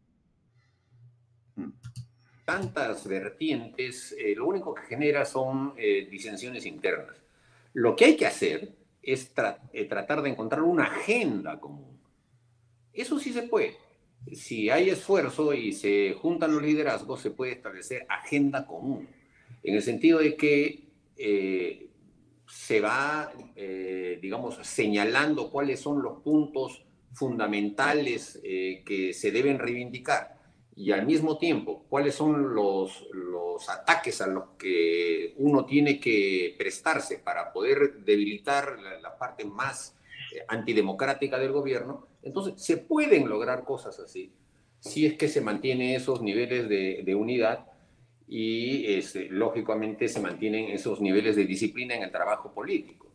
[2.46, 7.18] tantas vertientes, eh, lo único que genera son eh, disensiones internas.
[7.74, 12.00] Lo que hay que hacer es tratar de encontrar una agenda común.
[12.90, 13.76] Eso sí se puede.
[14.32, 19.06] Si hay esfuerzo y se juntan los liderazgos, se puede establecer agenda común,
[19.68, 20.86] en el sentido de que
[22.46, 23.32] se va,
[24.20, 30.36] digamos, señalando cuáles son los puntos fundamentales que se deben reivindicar
[30.76, 36.54] y al mismo tiempo cuáles son los, los ataques a los que uno tiene que
[36.58, 39.96] prestarse para poder debilitar la, parte más
[40.34, 44.30] eh, antidemocrática del gobierno, entonces se pueden lograr cosas así,
[44.80, 47.66] si es que se mantienen esos niveles de, de unidad
[48.28, 53.06] y este, lógicamente se mantienen esos niveles de disciplina en el trabajo político.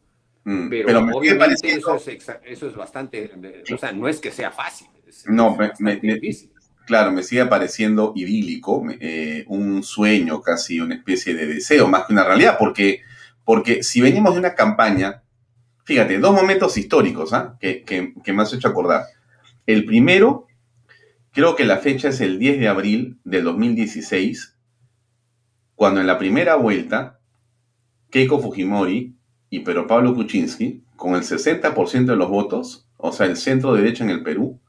[0.43, 2.07] Mm, pero, obviamente eso es,
[2.45, 3.31] eso es bastante,
[3.71, 4.87] o sea, no es que sea fácil.
[5.27, 6.51] no, me, difícil
[6.85, 12.13] claro, me sigue pareciendo idílico, eh, un sueño casi, una especie de deseo más que
[12.13, 13.01] una realidad, porque,
[13.45, 15.23] porque si venimos de una campaña,
[15.85, 17.57] fíjate, dos momentos históricos ¿ah?
[17.61, 19.05] que, que, me has hecho acordar.
[19.65, 20.47] El primero,
[21.31, 24.57] creo que la fecha es el 10 de abril del 2016,
[25.81, 27.19] cuando en la primera vuelta,
[28.11, 29.17] Keiko Fujimori
[29.49, 34.03] y Pedro Pablo Kuczynski, con el 60% de los votos, o sea, el centro derecho
[34.03, 34.61] en el Perú,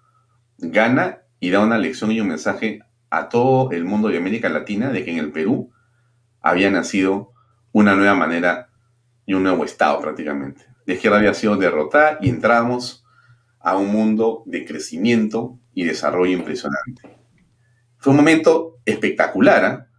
[0.56, 4.88] gana y da una lección y un mensaje a todo el mundo de América Latina
[4.88, 5.70] de que en el Perú
[6.40, 7.34] había nacido
[7.72, 8.70] una nueva manera
[9.26, 10.64] y un nuevo Estado prácticamente.
[10.86, 13.04] La izquierda había sido derrotada y entramos
[13.60, 17.02] a un mundo de crecimiento y desarrollo impresionante.
[17.98, 19.64] Fue un momento espectacular.
[19.66, 19.91] ¿ah?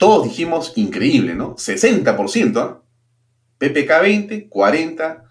[0.00, 1.56] Todos dijimos increíble, ¿no?
[1.56, 2.80] 60%.
[3.58, 5.24] PPK 20, 40,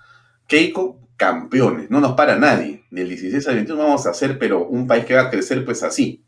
[0.45, 1.89] Keiko, campeones.
[1.89, 5.15] No nos para nadie del 16 al 21 vamos a hacer, pero un país que
[5.15, 6.23] va a crecer pues así.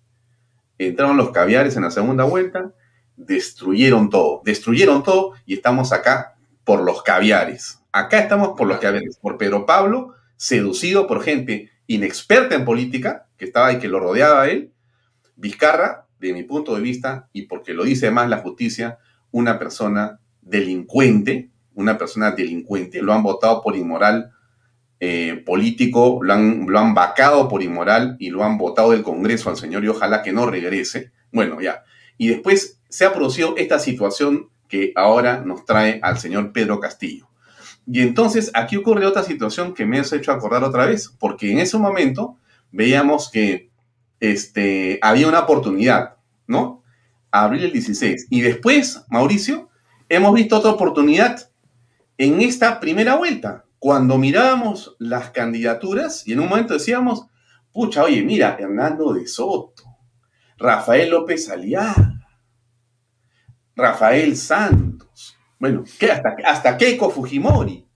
[0.79, 2.73] Entraron los caviares en la segunda vuelta,
[3.15, 7.83] destruyeron todo, destruyeron todo y estamos acá por los caviares.
[7.91, 13.45] Acá estamos por los caviares, por Pedro Pablo, seducido por gente inexperta en política, que
[13.45, 14.73] estaba y que lo rodeaba a él,
[15.35, 18.99] Vizcarra, de mi punto de vista, y porque lo dice más la justicia,
[19.31, 24.31] una persona delincuente, una persona delincuente, lo han votado por inmoral
[24.99, 29.49] eh, político, lo han, lo han vacado por inmoral y lo han votado del Congreso
[29.49, 31.11] al señor y ojalá que no regrese.
[31.31, 31.83] Bueno, ya.
[32.17, 37.29] Y después se ha producido esta situación que ahora nos trae al señor Pedro Castillo.
[37.87, 41.57] Y entonces aquí ocurre otra situación que me has hecho acordar otra vez, porque en
[41.57, 42.37] ese momento
[42.71, 43.70] veíamos que
[44.21, 46.15] este, había una oportunidad,
[46.47, 46.83] ¿no?
[47.31, 48.27] Abril el 16.
[48.29, 49.69] Y después, Mauricio,
[50.07, 51.49] hemos visto otra oportunidad
[52.17, 57.25] en esta primera vuelta cuando mirábamos las candidaturas y en un momento decíamos,
[57.73, 59.83] pucha, oye, mira, Hernando de Soto,
[60.57, 62.13] Rafael López Aliaga,
[63.75, 66.11] Rafael Santos, bueno, ¿qué?
[66.11, 67.87] Hasta, hasta Keiko Fujimori,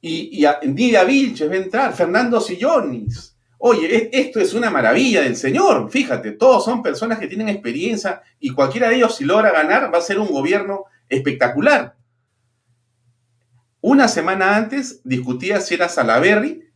[0.00, 3.31] y, y Vilches va a entrar, Fernando Sillonis.
[3.64, 8.20] Oye, e, esto es una maravilla del Señor, fíjate, todos son personas que tienen experiencia
[8.40, 11.94] y cualquiera de ellos si logra ganar va a ser un gobierno espectacular.
[13.80, 16.72] Una semana antes discutía si era Salaberry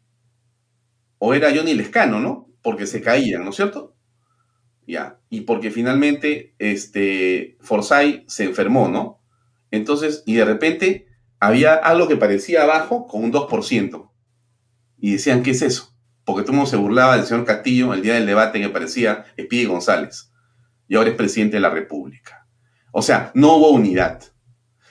[1.19, 2.51] o era Johnny Lescano, ¿no?
[2.63, 3.97] Porque se caían, ¿no es cierto?
[4.87, 5.19] Ya.
[5.29, 9.21] Y porque finalmente este, Forsyth se enfermó, ¿no?
[9.73, 11.09] Entonces, y de repente
[11.41, 14.09] había algo que parecía abajo con un 2%.
[14.99, 15.96] Y decían, ¿qué es eso?
[16.27, 19.25] Porque todo el mundo se burlaba del señor Castillo el día del debate que parecía
[19.37, 20.33] Espíritu González.
[20.89, 22.47] Y ahora es presidente de la República.
[22.91, 24.23] O sea, no hubo unidad.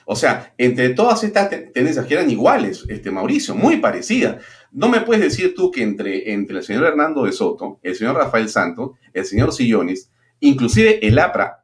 [0.05, 4.37] O sea, entre todas estas tendencias que eran iguales, este, Mauricio, muy parecidas.
[4.71, 8.15] No me puedes decir tú que entre, entre el señor Hernando de Soto, el señor
[8.15, 11.63] Rafael Santos, el señor Sillones, inclusive el APRA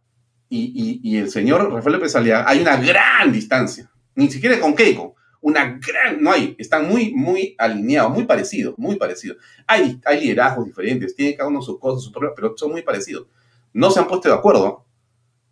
[0.49, 3.89] y, el señor Rafael López Aliaga, hay una gran distancia.
[4.15, 5.15] Ni siquiera con Keiko.
[5.41, 9.37] Una gran, no hay, están muy, muy alineados, muy parecidos, muy parecidos.
[9.65, 13.27] Hay, hay liderazgos diferentes, tienen cada uno sus cosas, sus problemas, pero son muy parecidos.
[13.73, 14.85] No se han puesto de acuerdo,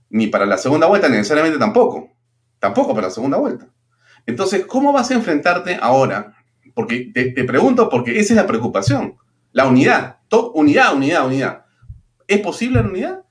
[0.09, 2.11] ni para la segunda vuelta necesariamente tampoco.
[2.59, 3.69] Tampoco para la segunda vuelta.
[4.25, 6.35] Entonces, ¿cómo vas a enfrentarte ahora?
[6.73, 9.17] Porque te, pregunto, porque esa es la preocupación.
[9.51, 10.19] La unidad.
[10.53, 11.65] unidad, unidad, unidad.
[12.27, 13.23] ¿Es posible la unidad?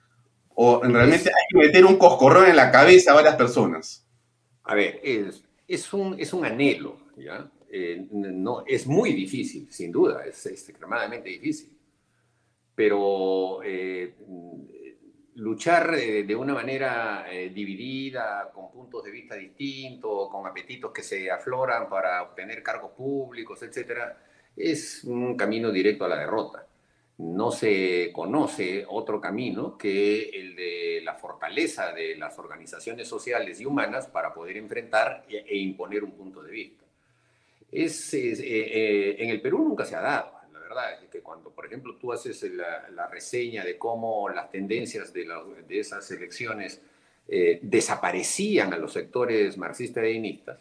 [0.55, 4.05] ¿O realmente hay que meter un coscorrón en la cabeza a varias personas?
[4.65, 7.51] A ver, es, es, un, es un anhelo, ¿ya?
[7.71, 11.77] Eh, no, es muy difícil, sin duda, es, extremadamente difícil.
[12.75, 14.15] Pero eh,
[15.35, 21.31] luchar eh, de una manera dividida, con puntos de vista distintos, con apetitos que se
[21.31, 24.01] afloran para obtener cargos públicos, etc.,
[24.57, 26.68] es un camino directo a la derrota.
[27.19, 33.67] No se conoce otro camino que el de la fortaleza de las organizaciones sociales y
[33.67, 36.85] humanas para poder enfrentar e, e imponer un punto de vista.
[37.73, 41.51] Es, eh, eh, en el Perú nunca se ha dado, la verdad es que cuando,
[41.51, 45.27] por ejemplo, tú haces la, reseña de cómo las tendencias de,
[45.71, 46.81] esas elecciones
[47.27, 50.61] eh, desaparecían a los sectores marxistas-leninistas,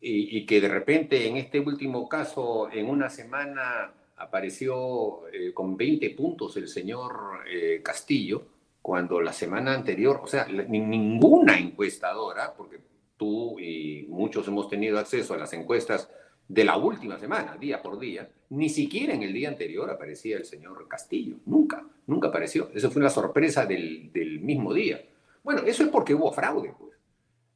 [0.00, 5.76] y, y que de repente en este último caso, en una semana apareció eh, con
[5.76, 8.46] 20 puntos el señor eh, Castillo,
[8.82, 12.80] cuando la semana anterior, o sea, ninguna encuestadora, porque
[13.16, 16.08] tú y muchos hemos tenido acceso a las encuestas
[16.46, 20.46] de la última semana, día por día, ni siquiera en el día anterior aparecía el
[20.46, 22.70] señor Castillo, nunca, nunca apareció.
[22.74, 25.04] Eso fue una sorpresa del, del mismo día.
[25.42, 26.94] Bueno, eso es porque hubo fraude, pues.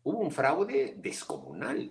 [0.04, 1.90] Hubo un fraude descomunal.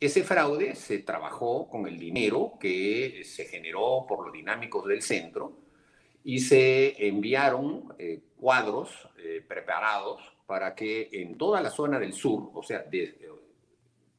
[0.00, 5.58] Ese fraude se trabajó con el dinero que se generó por los dinámicos del centro
[6.22, 12.50] y se enviaron eh, cuadros eh, preparados para que en toda la zona del sur,
[12.54, 13.28] o sea, de,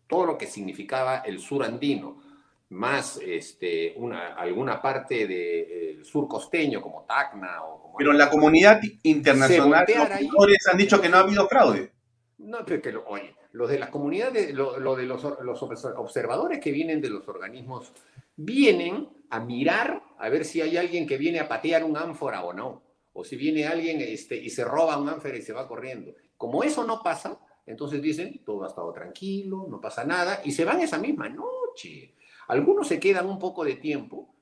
[0.07, 2.21] todo lo que significaba el sur andino,
[2.69, 8.81] más este, una, alguna parte del sur costeño como Tacna o como Pero la comunidad
[9.03, 11.91] internacional, los han dicho que no ha habido fraude.
[12.39, 17.01] No, pero que lo, oye, los de las comunidades, lo, de los, observadores que vienen
[17.01, 17.91] de los organismos,
[18.35, 22.53] vienen a mirar a ver si hay alguien que viene a patear un ánfora o
[22.53, 22.83] no,
[23.13, 26.13] o si viene alguien este, y se roba un ánfora y se va corriendo.
[26.37, 30.65] Como eso no pasa, entonces dicen, todo ha estado tranquilo, no pasa nada, y se
[30.65, 32.15] van esa misma noche.
[32.47, 34.33] Algunos se quedan un poco de tiempo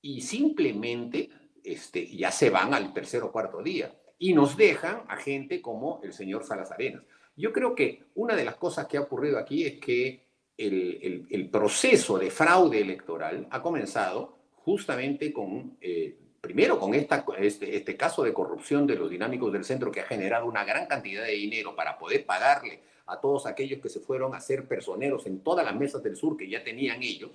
[0.00, 1.30] y simplemente
[1.62, 6.00] este, ya se van al tercer o cuarto día y nos dejan a gente como
[6.02, 7.04] el señor Salas Arenas.
[7.36, 10.24] Yo creo que una de las cosas que ha ocurrido aquí es que
[10.56, 18.22] el, proceso de fraude electoral ha comenzado justamente con, eh, primero con este, este caso
[18.22, 21.74] de corrupción de los dinámicos del centro que ha generado una gran cantidad de dinero
[21.74, 25.74] para poder pagarle a todos aquellos que se fueron a ser personeros en todas las
[25.76, 27.30] mesas del sur que ya tenían ellos.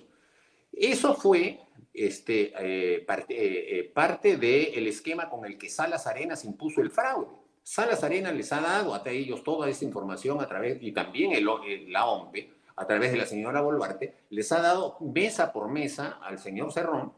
[0.72, 1.60] Eso fue
[1.92, 7.39] este, eh, parte, eh, parte del esquema con el que Salas Arenas impuso el fraude.
[7.62, 11.32] Salas Arena les ha dado a ellos toda esa información a través, y también
[11.92, 16.38] la OMPE, a través de la señora Boluarte, les ha dado mesa por mesa al
[16.38, 17.12] señor Cerrón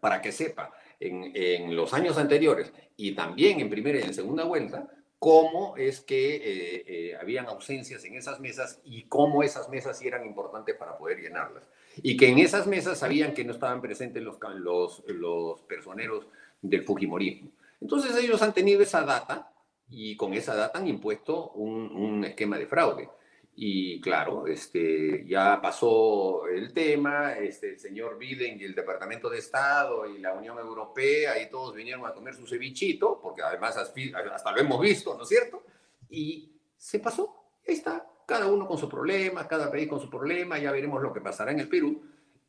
[0.00, 4.88] para que sepa en, los años anteriores y también en primera y en segunda vuelta
[5.18, 10.24] cómo es que eh, eh, habían ausencias en esas mesas y cómo esas mesas eran
[10.24, 11.64] importantes para poder llenarlas.
[12.02, 16.26] Y que en esas mesas sabían que no estaban presentes los, los, los personeros
[16.62, 17.50] del Fujimorismo.
[17.80, 19.50] Entonces ellos han tenido esa data
[19.90, 23.08] y con esa data han impuesto un, esquema de fraude.
[23.56, 29.38] Y claro, este, ya pasó el tema, este, el señor Biden y el Departamento de
[29.38, 34.52] Estado y la Unión Europea y todos vinieron a comer su cevichito, porque además hasta
[34.52, 35.64] lo hemos visto, ¿no es cierto?
[36.08, 40.58] Y se pasó, ahí está, cada uno con su problema, cada país con su problema,
[40.58, 42.02] ya veremos lo que pasará en el Perú.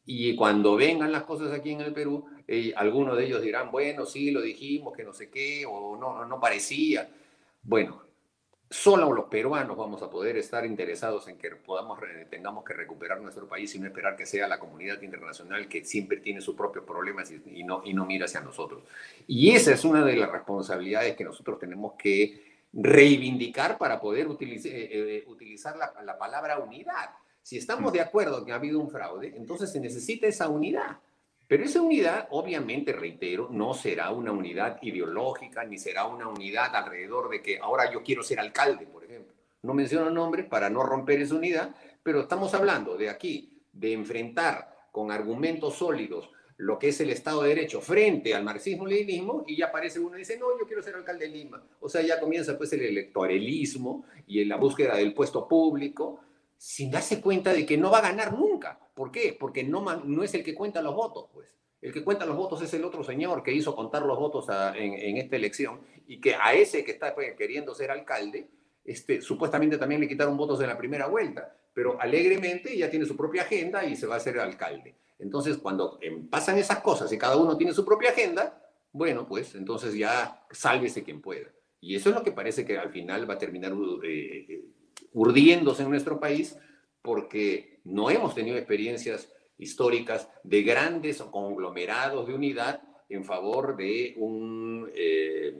[0.05, 4.05] Y cuando vengan las cosas aquí en el Perú, eh, algunos de ellos dirán, bueno,
[4.05, 7.09] sí, lo dijimos, que no sé qué, o no, no parecía.
[7.63, 8.01] Bueno,
[8.69, 11.99] solo los peruanos vamos a poder estar interesados en que podamos,
[12.29, 16.17] tengamos que recuperar nuestro país y no esperar que sea la comunidad internacional que siempre
[16.17, 18.83] tiene sus propios problemas y, no, y no mira hacia nosotros.
[19.27, 24.71] Y esa es una de las responsabilidades que nosotros tenemos que reivindicar para poder utilizar,
[24.71, 27.09] eh, eh, utilizar la, la palabra unidad.
[27.43, 30.97] Si estamos de acuerdo que ha habido un fraude, entonces se necesita esa unidad.
[31.51, 37.29] Pero esa unidad, obviamente, reitero, no será una unidad ideológica, ni será una unidad alrededor
[37.29, 39.33] de que ahora yo quiero ser alcalde, por ejemplo.
[39.61, 44.87] No menciono nombres para no romper esa unidad, pero estamos hablando de aquí, de enfrentar
[44.93, 49.65] con argumentos sólidos lo que es el Estado de Derecho frente al marxismo-leninismo y ya
[49.65, 51.61] aparece uno y dice, no, yo quiero ser alcalde de Lima.
[51.81, 56.21] O sea, ya comienza pues el electoralismo y la búsqueda del puesto público
[56.61, 58.77] sin darse cuenta de que no va a ganar nunca.
[58.93, 59.35] ¿Por qué?
[59.37, 59.83] Porque no,
[60.23, 61.57] es el que cuenta los votos, pues.
[61.81, 64.45] El que cuenta los votos es el otro señor que hizo contar los votos
[64.75, 68.47] en, esta elección y que a ese que está pues, queriendo ser alcalde,
[68.85, 73.17] este, supuestamente también le quitaron votos en la primera vuelta, pero alegremente ya tiene su
[73.17, 74.93] propia agenda y se va a ser alcalde.
[75.17, 79.55] Entonces, cuando em, pasan esas cosas y cada uno tiene su propia agenda, bueno, pues
[79.55, 81.47] entonces ya sálvese quien pueda.
[81.79, 84.65] Y eso es lo que parece que al final va a terminar eh, eh,
[85.13, 86.57] urdiéndose en nuestro país
[87.01, 94.89] porque no hemos tenido experiencias históricas de grandes conglomerados de unidad en favor de un
[94.95, 95.59] eh,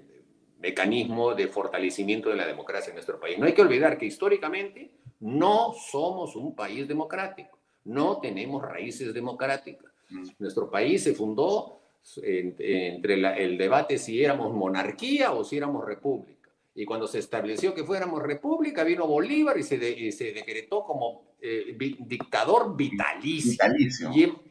[0.59, 3.37] mecanismo de fortalecimiento de la democracia en nuestro país.
[3.37, 9.91] No hay que olvidar que históricamente no somos un país democrático, no tenemos raíces democráticas.
[10.09, 10.27] Mm.
[10.39, 11.79] Nuestro país se fundó
[12.23, 16.40] entre el debate si éramos monarquía o si éramos república.
[16.73, 21.75] Y cuando se estableció que fuéramos república, vino Bolívar y se, se decretó como eh,
[21.77, 23.65] dictador vitalicio.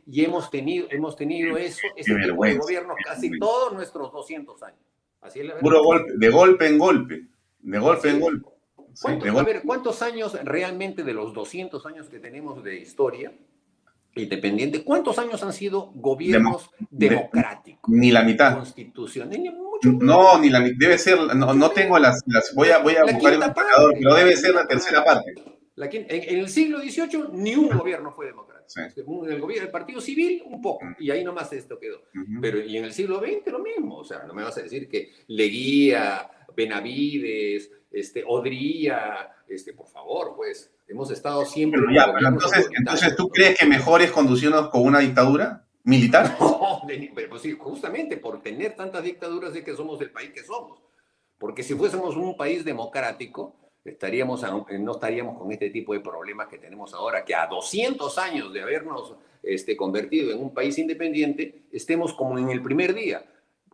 [0.07, 4.81] Y, hemos, tenido, hemos tenido eso, ese tipo de gobierno casi todos nuestros 200 años.
[5.21, 7.27] Así es Puro golpe, de golpe en golpe.
[7.61, 8.51] De golpe en golpe.
[9.05, 13.33] A ver, ¿cuántos años realmente de los 200 años que tenemos de historia
[14.17, 17.89] independiente, cuántos años han sido gobiernos democráticos?
[17.89, 18.57] Ni la mitad.
[18.57, 19.31] Constitución.
[19.83, 23.33] No, ni la debe ser, no, no tengo las, las, voy a, voy a buscar
[23.35, 25.35] un marcador, pero debe ser la tercera parte.
[25.77, 28.61] en, el siglo XVIII ni un gobierno fue democrático.
[28.77, 32.03] En el gobierno, el partido civil, un poco, y ahí nomás esto quedó.
[32.41, 34.89] Pero y en el siglo XX lo mismo, o sea, no me vas a decir
[34.89, 41.81] que Leguía, Benavides, este, Odría, este, por favor, pues, hemos estado siempre...
[42.21, 45.65] entonces, entonces, ¿tú crees que mejor es conducirnos con una dictadura?
[45.85, 46.37] Militar.
[46.61, 46.83] No,
[47.29, 50.81] pues sí, justamente por tener tantas dictaduras de que somos el país que somos.
[51.39, 53.55] Porque si fuésemos un país democrático,
[53.85, 58.53] estaríamos, no estaríamos con este tipo de problemas que tenemos ahora, que a 200 años
[58.53, 63.25] de habernos este, convertido en un país independiente, estemos como en el primer día,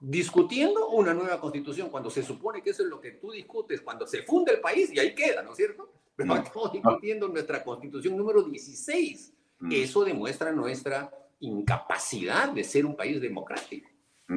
[0.00, 4.07] discutiendo una nueva constitución, cuando se supone que eso es lo que tú discutes, cuando
[4.07, 5.90] se funda el país y ahí queda, ¿no es cierto?
[6.14, 9.32] Pero estamos discutiendo nuestra constitución número 16.
[9.59, 9.72] Mm.
[9.72, 11.11] Eso demuestra nuestra
[11.41, 13.91] incapacidad de ser un país democrático.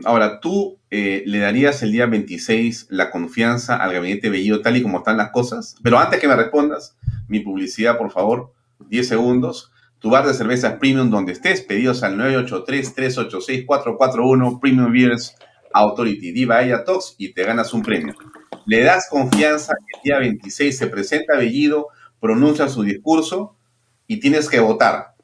[0.05, 4.83] Ahora, ¿tú eh, le darías el día 26 la confianza al gabinete Bellido tal y
[4.83, 5.75] como están las cosas?
[5.81, 6.95] Pero antes que me respondas,
[7.27, 8.53] mi publicidad, por favor,
[8.87, 9.71] 10 segundos.
[9.97, 15.35] Tu bar de cervezas premium donde estés, pedidos al 983-386-441 Premium Beers
[15.73, 16.31] Authority.
[16.31, 18.13] Diva ella Talks y te ganas un premio.
[18.65, 21.87] Le das confianza el día 26 se presenta Bellido,
[22.19, 23.57] pronuncia su discurso
[24.05, 25.15] y tienes que votar.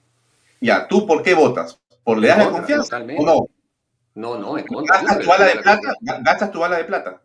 [0.62, 1.80] Ya, ¿tú por qué votas?
[2.04, 3.50] ¿Por le das la confianza o no?
[4.16, 5.02] No, no, en contra.
[5.02, 5.96] ¿Gastas tu bala de plata?
[6.02, 7.22] ¿Gastas tu bala de plata?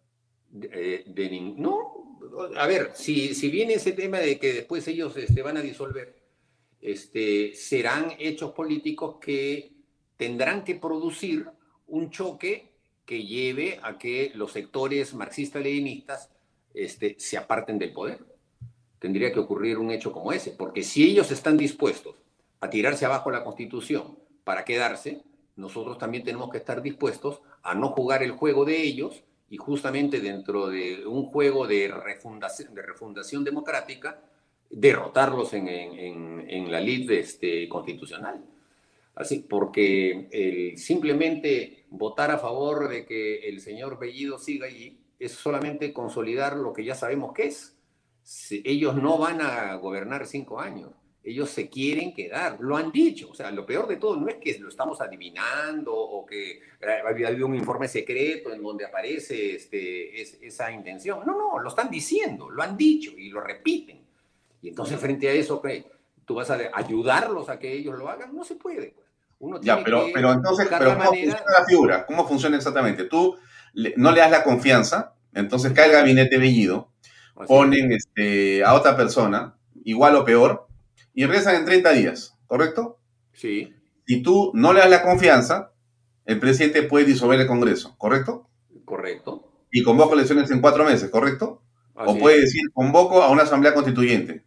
[0.51, 2.18] De, no,
[2.57, 6.16] a ver, si, si viene ese tema de que después ellos este, van a disolver,
[6.81, 9.72] este, serán hechos políticos que
[10.16, 11.49] tendrán que producir
[11.87, 12.72] un choque
[13.05, 16.31] que lleve a que los sectores marxistas-leninistas
[16.74, 18.24] este, se aparten del poder.
[18.99, 22.16] Tendría que ocurrir un hecho como ese, porque si ellos están dispuestos
[22.61, 25.22] a tirarse abajo la Constitución para quedarse,
[25.56, 30.20] nosotros también tenemos que estar dispuestos a no jugar el juego de ellos y justamente
[30.20, 34.22] dentro de un juego de refundación, de refundación democrática,
[34.70, 38.44] derrotarlos en, en, la lid este, constitucional.
[39.16, 45.32] Así, porque el simplemente votar a favor de que el señor Bellido siga allí es
[45.32, 47.76] solamente consolidar lo que ya sabemos que es.
[48.64, 50.90] ellos no van a gobernar cinco años
[51.22, 53.30] ellos se quieren quedar, lo han dicho.
[53.30, 57.08] O sea, lo peor de todo no es que lo estamos adivinando o que ha
[57.08, 61.20] habido un informe secreto en donde aparece este, esa intención.
[61.26, 64.00] No, no, lo están diciendo, lo han dicho y lo repiten.
[64.62, 65.62] Y entonces frente a eso,
[66.24, 68.34] ¿tú vas a ayudarlos a que ellos lo hagan?
[68.34, 68.90] No se puede.
[68.90, 69.06] Pues.
[69.40, 72.06] Uno ya, pero, pero entonces, pero ¿cómo funciona la figura?
[72.06, 73.04] ¿Cómo funciona exactamente?
[73.04, 73.36] Tú
[73.96, 76.92] no le das la confianza, entonces cae el gabinete bellido,
[77.46, 80.68] ponen este, a otra persona, igual o peor,
[81.20, 82.98] y regresan en 30 días, ¿correcto?
[83.34, 83.74] Sí.
[84.06, 85.74] Si tú no le das la confianza,
[86.24, 88.48] el presidente puede disolver el Congreso, ¿correcto?
[88.86, 89.52] Correcto.
[89.70, 91.60] Y convoca elecciones en cuatro meses, ¿correcto?
[91.94, 94.44] o puede decir, convoco a una asamblea constituyente.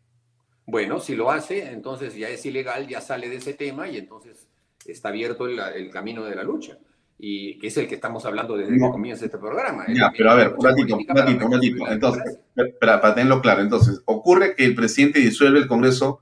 [0.66, 4.48] Bueno, si lo hace, entonces ya es ilegal, ya sale de ese tema y entonces
[4.84, 6.80] está abierto el, camino de la lucha.
[7.20, 9.86] Y que es el que estamos hablando desde que comienza este programa.
[9.90, 11.88] Ya, pero a ver, un ratito, un ratito, un ratito.
[11.88, 12.40] Entonces,
[12.80, 16.22] para, para tenerlo claro, entonces, ocurre que el presidente disuelve el Congreso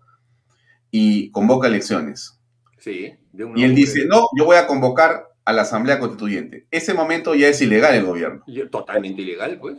[0.91, 2.37] y convoca elecciones.
[2.77, 3.13] Sí.
[3.55, 6.67] y él dice, no, yo voy a convocar a la Asamblea Constituyente.
[6.69, 8.43] Ese momento ya es ilegal el gobierno.
[8.69, 9.77] Totalmente ilegal, pues.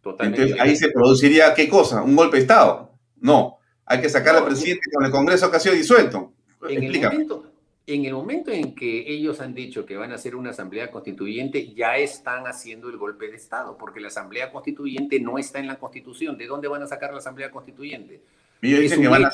[0.00, 2.02] Totalmente Entonces ahí se produciría, ¿qué cosa?
[2.02, 2.92] ¿Un golpe de Estado?
[3.20, 6.32] No, hay que sacar al presidente con el Congreso que ha sido disuelto.
[6.68, 7.52] En el, momento,
[7.86, 11.72] en el momento en que ellos han dicho que van a hacer una asamblea constituyente,
[11.74, 15.78] ya están haciendo el golpe de Estado, porque la asamblea constituyente no está en la
[15.78, 16.36] Constitución.
[16.36, 18.22] ¿De dónde van a sacar la asamblea constituyente?
[18.68, 19.24] Ellos dicen que van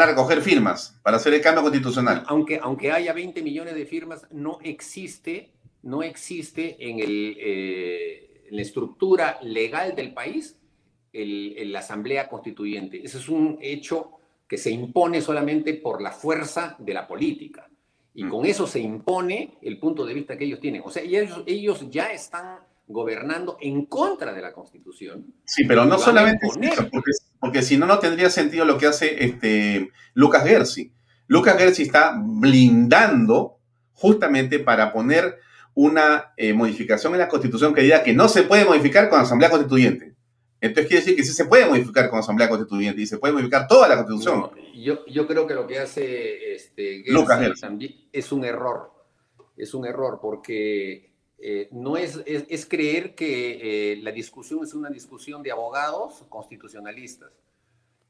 [0.00, 2.22] a, recoger firmas para hacer el cambio constitucional.
[2.26, 5.52] Aunque, aunque haya 20 millones de firmas, no existe,
[5.82, 10.56] no existe en, el, eh, la estructura legal del país
[11.12, 13.04] el, la asamblea constituyente.
[13.04, 14.12] Ese es un hecho
[14.46, 17.68] que se impone solamente por la fuerza de la política.
[18.12, 20.82] Y con eso se impone el punto de vista que ellos tienen.
[20.84, 22.58] O sea, ellos, ellos ya están
[22.90, 25.32] gobernando en contra de la Constitución.
[25.44, 29.24] Sí, pero no solamente eso, porque, porque, si no, no tendría sentido lo que hace
[29.24, 30.92] este, Lucas Gersi.
[31.26, 33.58] Lucas Gersi está blindando
[33.92, 35.38] justamente para poner
[35.74, 39.50] una eh, modificación en la Constitución que diga que no se puede modificar con Asamblea
[39.50, 40.14] Constituyente.
[40.60, 43.66] Entonces quiere decir que sí se puede modificar con Asamblea Constituyente y se puede modificar
[43.66, 44.50] toda la Constitución.
[44.74, 47.04] yo, yo, creo que lo que hace este,
[47.60, 48.92] también es un error.
[49.56, 51.09] Es un error porque
[51.42, 57.32] eh, no es, es, creer que eh, la discusión es una discusión de abogados constitucionalistas.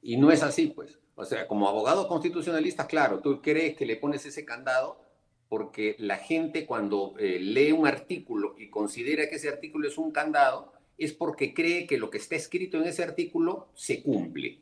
[0.03, 0.99] Y no es así, pues.
[1.15, 5.01] O sea, como abogado constitucionalista, claro, tú crees que le pones ese candado
[5.49, 10.11] porque la gente cuando eh, lee un artículo y considera que ese artículo es un
[10.11, 14.61] candado, es porque cree que lo que está escrito en ese artículo se cumple.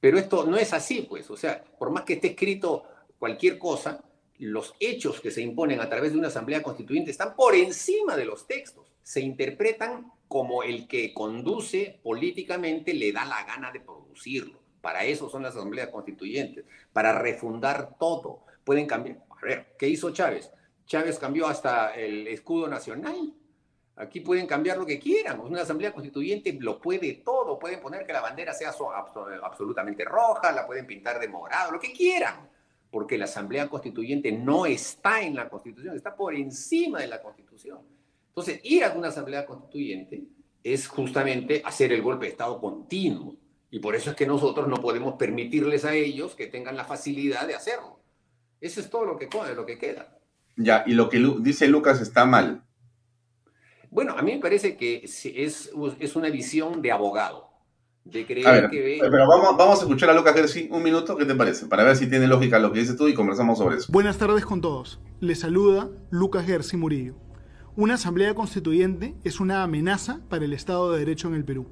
[0.00, 1.30] Pero esto no es así, pues.
[1.30, 2.82] O sea, por más que esté escrito
[3.18, 4.04] cualquier cosa,
[4.42, 8.24] los hechos que se imponen a través de una asamblea constituyente están por encima de
[8.24, 8.92] los textos.
[9.02, 14.58] Se interpretan como el que conduce políticamente le da la gana de producirlo.
[14.80, 18.44] Para eso son las asambleas constituyentes, para refundar todo.
[18.64, 19.18] Pueden cambiar.
[19.30, 20.50] A ver, ¿qué hizo Chávez?
[20.86, 23.32] Chávez cambió hasta el escudo nacional.
[23.94, 25.38] Aquí pueden cambiar lo que quieran.
[25.38, 27.60] Una asamblea constituyente lo puede todo.
[27.60, 28.72] Pueden poner que la bandera sea
[29.44, 32.50] absolutamente roja, la pueden pintar de morado, lo que quieran.
[32.92, 37.80] Porque la asamblea constituyente no está en la constitución, está por encima de la constitución.
[38.28, 40.22] Entonces, ir a una asamblea constituyente
[40.62, 43.34] es justamente hacer el golpe de Estado continuo.
[43.70, 47.48] Y por eso es que nosotros no podemos permitirles a ellos que tengan la facilidad
[47.48, 48.00] de hacerlo.
[48.60, 50.18] Eso es todo lo que, lo que queda.
[50.56, 52.62] Ya, y lo que dice Lucas está mal.
[53.90, 57.51] Bueno, a mí me parece que es, es una visión de abogado.
[58.04, 61.34] De creer que Pero vamos, vamos a escuchar a Lucas Gersi un minuto, ¿qué te
[61.34, 61.66] parece?
[61.66, 63.92] Para ver si tiene lógica lo que dices tú y conversamos sobre eso.
[63.92, 65.00] Buenas tardes con todos.
[65.20, 67.14] Les saluda Lucas Gersi Murillo.
[67.76, 71.68] Una asamblea constituyente es una amenaza para el Estado de Derecho en el Perú.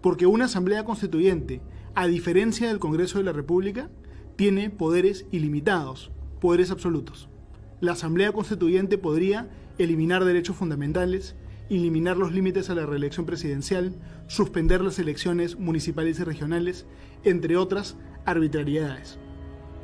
[0.00, 1.60] Porque una asamblea constituyente,
[1.94, 3.90] a diferencia del Congreso de la República,
[4.36, 6.10] tiene poderes ilimitados,
[6.40, 7.28] poderes absolutos.
[7.80, 9.48] La asamblea constituyente podría
[9.78, 11.36] eliminar derechos fundamentales,
[11.76, 13.94] eliminar los límites a la reelección presidencial,
[14.26, 16.86] suspender las elecciones municipales y regionales,
[17.24, 19.18] entre otras arbitrariedades.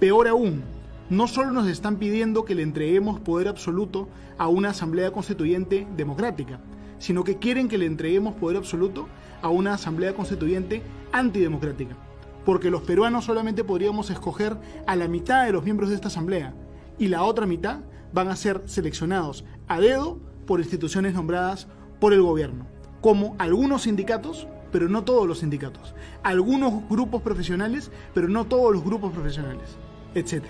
[0.00, 0.62] Peor aún,
[1.10, 4.08] no solo nos están pidiendo que le entreguemos poder absoluto
[4.38, 6.60] a una asamblea constituyente democrática,
[6.98, 9.08] sino que quieren que le entreguemos poder absoluto
[9.42, 10.82] a una asamblea constituyente
[11.12, 11.96] antidemocrática,
[12.44, 14.56] porque los peruanos solamente podríamos escoger
[14.86, 16.54] a la mitad de los miembros de esta asamblea
[16.98, 17.80] y la otra mitad
[18.12, 21.66] van a ser seleccionados a dedo por instituciones nombradas
[22.00, 22.66] por el gobierno,
[23.00, 28.84] como algunos sindicatos, pero no todos los sindicatos, algunos grupos profesionales, pero no todos los
[28.84, 29.76] grupos profesionales,
[30.14, 30.44] etc.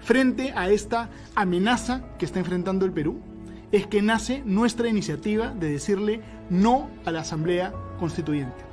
[0.00, 3.20] Frente a esta amenaza que está enfrentando el Perú,
[3.72, 8.64] es que nace nuestra iniciativa de decirle no a la Asamblea Constituyente.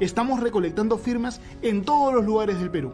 [0.00, 2.92] Estamos recolectando firmas en todos los lugares del Perú,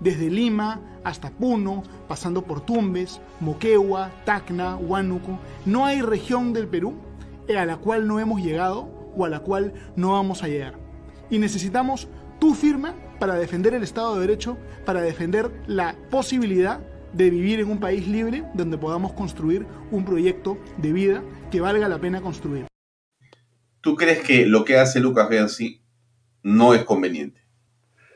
[0.00, 5.38] desde Lima hasta Puno, pasando por Tumbes, Moquegua, Tacna, Huánuco.
[5.66, 6.94] No hay región del Perú
[7.56, 10.78] a la cual no hemos llegado o a la cual no vamos a llegar.
[11.30, 16.80] Y necesitamos tu firma para defender el Estado de Derecho, para defender la posibilidad
[17.12, 21.88] de vivir en un país libre donde podamos construir un proyecto de vida que valga
[21.88, 22.66] la pena construir.
[23.80, 25.82] ¿Tú crees que lo que hace Lucas Bianchi
[26.42, 27.40] no es conveniente?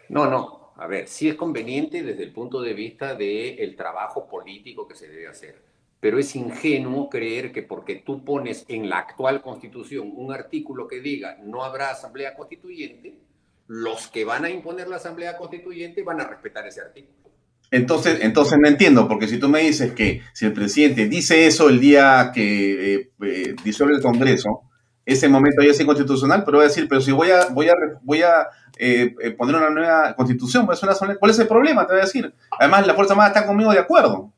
[0.09, 4.87] No, no, a ver, sí es conveniente desde el punto de vista del trabajo político
[4.87, 5.61] que se debe hacer,
[5.99, 11.01] pero es ingenuo creer que porque tú pones en la actual constitución un artículo que
[11.01, 13.19] diga no habrá asamblea constituyente,
[13.67, 17.29] los que van a imponer la asamblea constituyente van a respetar ese artículo.
[17.73, 21.69] Entonces, entonces no entiendo, porque si tú me dices que si el presidente dice eso
[21.69, 24.63] el día que eh, eh, disuelve el Congreso,
[25.09, 27.75] ese momento ya es inconstitucional, pero voy a decir, pero si voy a, voy a,
[28.03, 28.47] voy a
[28.77, 30.83] eh, eh, poner una nueva constitución, pues
[31.19, 31.87] ¿cuál es el problema?
[31.87, 32.31] Te voy a decir.
[32.59, 34.31] Además, la Fuerza Armada está conmigo de acuerdo.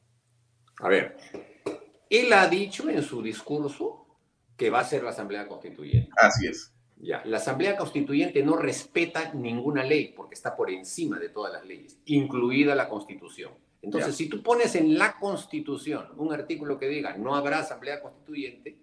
[0.79, 1.17] A ver,
[2.09, 4.07] él ha dicho en su discurso
[4.57, 6.09] que va a ser la Asamblea Constituyente.
[6.17, 6.73] Así es.
[6.99, 11.65] Ya, la Asamblea Constituyente no respeta ninguna ley porque está por encima de todas las
[11.65, 13.51] leyes, incluida la Constitución.
[13.83, 18.79] Entonces, si tú pones en la Constitución un artículo que diga no habrá Asamblea Constituyente,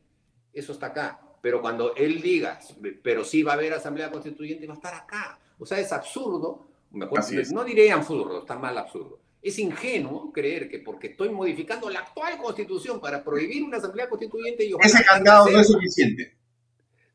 [0.51, 1.21] eso está acá.
[1.47, 2.59] Pero cuando él diga,
[3.01, 5.39] pero sí va a haber Asamblea Constituyente, va a estar acá.
[5.57, 7.21] O sea, es absurdo, mejor,
[7.53, 9.21] no diré absurdo, está mal absurdo.
[9.41, 14.69] Es ingenuo creer que porque estoy modificando la actual constitución para prohibir una asamblea constituyente...
[14.81, 16.35] Ese candado no es suficiente.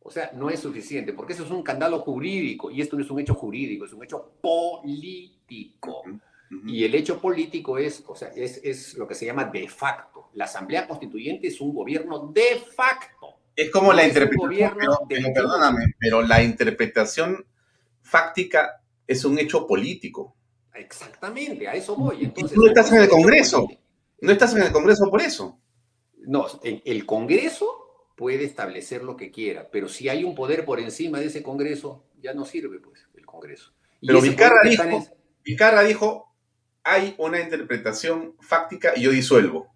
[0.00, 3.10] O sea, no es suficiente, porque eso es un candado jurídico y esto no es
[3.10, 6.04] un hecho jurídico, es un hecho político.
[6.68, 10.30] Y el hecho político es, o sea, es, es lo que se llama de facto.
[10.32, 13.41] La asamblea constituyente es un gobierno de facto.
[13.54, 14.74] Es como la interpretación,
[15.08, 17.46] pero, perdóname, pero la interpretación
[18.00, 20.36] fáctica es un hecho político.
[20.74, 22.24] Exactamente, a eso voy.
[22.24, 23.68] Entonces, no estás en el Congreso.
[24.20, 25.60] No estás en el Congreso por eso.
[26.24, 27.82] No, el Congreso
[28.16, 32.04] puede establecer lo que quiera, pero si hay un poder por encima de ese Congreso,
[32.20, 33.72] ya no sirve, pues, el Congreso.
[34.00, 35.06] pero Vizcarra dijo,
[35.44, 36.32] Vizcarra dijo,
[36.84, 39.71] hay una interpretación fáctica y yo disuelvo.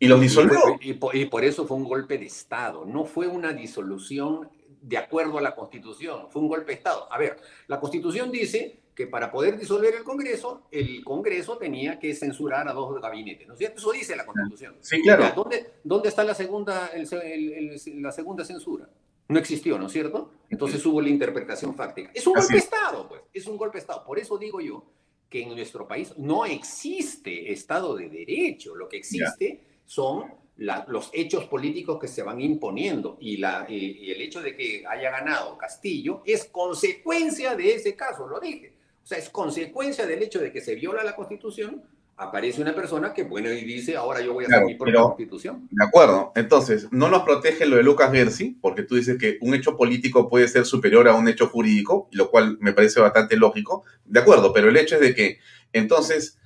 [0.00, 0.58] Y los disolvió.
[0.80, 4.48] Y, y, por, eso fue un golpe de Estado, no fue una disolución
[4.80, 7.06] de acuerdo a la Constitución, fue un golpe de Estado.
[7.12, 7.36] A ver,
[7.66, 12.72] la Constitución dice que para poder disolver el Congreso, el Congreso tenía que censurar a
[12.72, 13.78] dos gabinetes, ¿no es cierto?
[13.78, 14.76] Eso dice la Constitución.
[14.80, 15.32] Sí, claro.
[15.36, 18.88] ¿dónde, ¿Dónde está la segunda, la segunda censura?
[19.28, 20.32] No existió, ¿no es cierto?
[20.48, 22.10] Entonces hubo la interpretación fáctica.
[22.14, 24.02] Es un golpe de Estado, pues, es un golpe de Estado.
[24.04, 24.84] Por eso digo yo
[25.28, 31.46] que en nuestro país no existe Estado de Derecho, lo que existe son los hechos
[31.46, 36.22] políticos que se van imponiendo y, la, y, el hecho de que haya ganado Castillo
[36.24, 38.72] es consecuencia de ese caso, lo dije.
[39.02, 41.82] O sea, es consecuencia del hecho de que se viola la Constitución,
[42.16, 45.66] aparece una persona que, bueno, y dice, ahora yo voy a hacer mi propia Constitución.
[45.72, 46.30] De acuerdo.
[46.36, 50.28] Entonces, no nos protege lo de Lucas Gersi, porque tú dices que un hecho político
[50.28, 53.82] puede ser superior a un hecho jurídico, lo cual me parece bastante lógico.
[54.04, 55.38] De acuerdo, pero el hecho es de que,
[55.72, 56.38] entonces,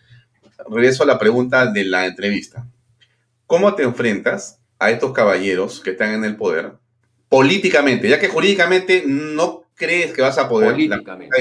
[0.71, 2.67] regreso a la pregunta de la entrevista.
[3.55, 6.73] ¿Cómo te enfrentas a estos caballeros que están en el poder
[7.29, 8.09] políticamente?
[8.09, 10.73] Ya que jurídicamente no crees que vas a poder.
[10.73, 11.37] Políticamente.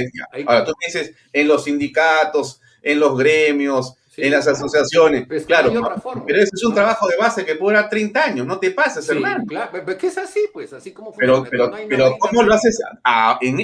[0.45, 5.26] Ahora, tú dices, en los sindicatos, en los gremios, en las asociaciones.
[5.26, 5.72] Pues, claro,
[6.28, 9.05] pero ese es un trabajo de base que puede durar 30 años, no te pases,
[9.05, 9.45] sí, hermano.
[9.47, 12.80] Claro, que es así, pues, así como Pero, pero, pero ¿cómo lo haces?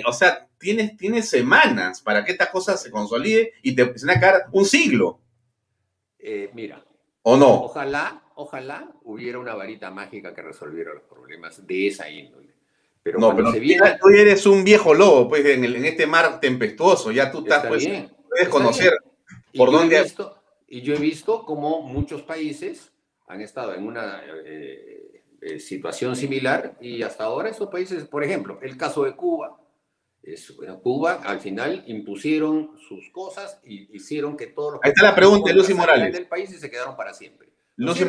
[0.07, 4.19] o sea, tienes, tienes semanas para que esta cosa se consolide y te empiecen a
[4.19, 5.19] quedar un siglo.
[6.17, 6.83] Eh, mira.
[7.21, 7.65] ¿O no?
[7.65, 12.53] Ojalá ojalá hubiera una varita mágica que resolviera los problemas de esa índole.
[13.03, 13.97] Pero no, pero se viene...
[13.99, 17.85] tú eres un viejo lobo, pues, en, este mar tempestuoso, ya tú estás, pues,
[18.29, 18.93] puedes conocer
[19.55, 20.09] por dónde...
[20.67, 22.93] y yo he visto cómo muchos países
[23.27, 28.59] han estado en una eh, eh, situación similar y hasta ahora esos países, por ejemplo,
[28.61, 29.59] el caso de Cuba,
[30.23, 34.81] es, Cuba al final impusieron sus cosas y hicieron que todos los...
[34.83, 36.13] Ahí está la pregunta de Lucy Morales.
[36.13, 37.48] ...del país y se quedaron para siempre.
[37.79, 38.03] Lucy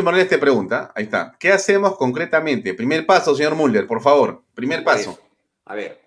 [0.00, 2.72] Morales, te, pregunta, ahí está, ¿qué hacemos concretamente?
[2.72, 5.18] Primer paso, señor Muller, por favor, primer paso.
[5.64, 6.00] a ver,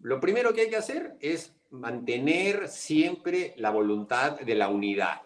[0.00, 5.22] lo primero que hay que hacer es mantener siempre la voluntad de la unidad.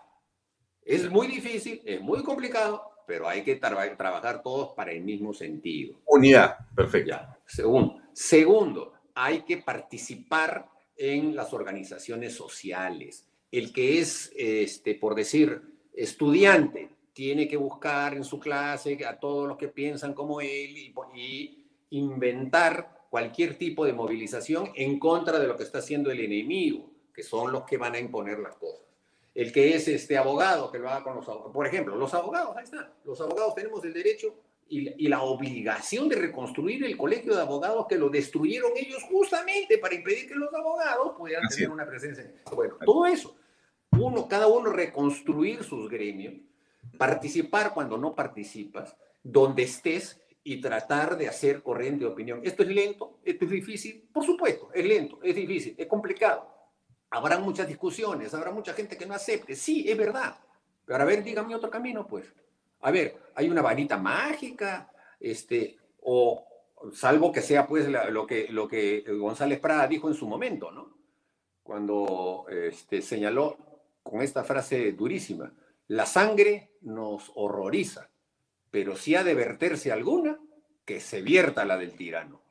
[0.85, 5.99] Es muy difícil, es muy complicado, pero hay que trabajar todos para el mismo sentido.
[6.05, 7.17] Unidad, perfecto.
[7.47, 13.27] Segundo, segundo, hay que participar en las organizaciones sociales.
[13.51, 19.47] El que es, este, por decir, estudiante tiene que buscar en su clase a todos
[19.47, 21.59] los que piensan como él y,
[21.91, 27.23] inventar cualquier tipo de movilización en contra de lo que está haciendo el enemigo, que
[27.23, 28.87] son los que van a imponer las cosas.
[29.35, 31.53] El que es este abogado, que lo haga con los abogados.
[31.53, 32.91] Por ejemplo, los abogados, ahí está.
[33.05, 34.35] Los abogados tenemos el derecho
[34.69, 39.95] y, la obligación de reconstruir el colegio de abogados que lo destruyeron ellos justamente para
[39.95, 42.33] impedir que los abogados pudieran tener una presencia.
[42.55, 43.37] Bueno, todo eso
[44.05, 46.35] uno, cada uno reconstruir sus gremios,
[46.99, 52.41] participar cuando no participas, donde estés y tratar de hacer corriente de opinión.
[52.43, 56.49] Esto es lento, esto es difícil, por supuesto, es lento, es difícil, es complicado.
[57.11, 60.37] Habrá muchas discusiones, habrá mucha gente que no acepte, sí, es verdad.
[60.85, 62.33] Pero a ver, dígame otro camino, pues.
[62.81, 64.91] A ver, hay una varita mágica,
[65.21, 66.45] este, o
[66.93, 70.97] salvo que sea pues lo, que, lo que González Prada dijo en su momento, ¿no?
[71.63, 73.57] Cuando este, señaló
[74.03, 75.53] con esta frase durísima.
[75.89, 78.11] La sangre nos horroriza,
[78.71, 80.39] pero si ha de verterse alguna,
[80.85, 82.43] que se vierta la del tirano.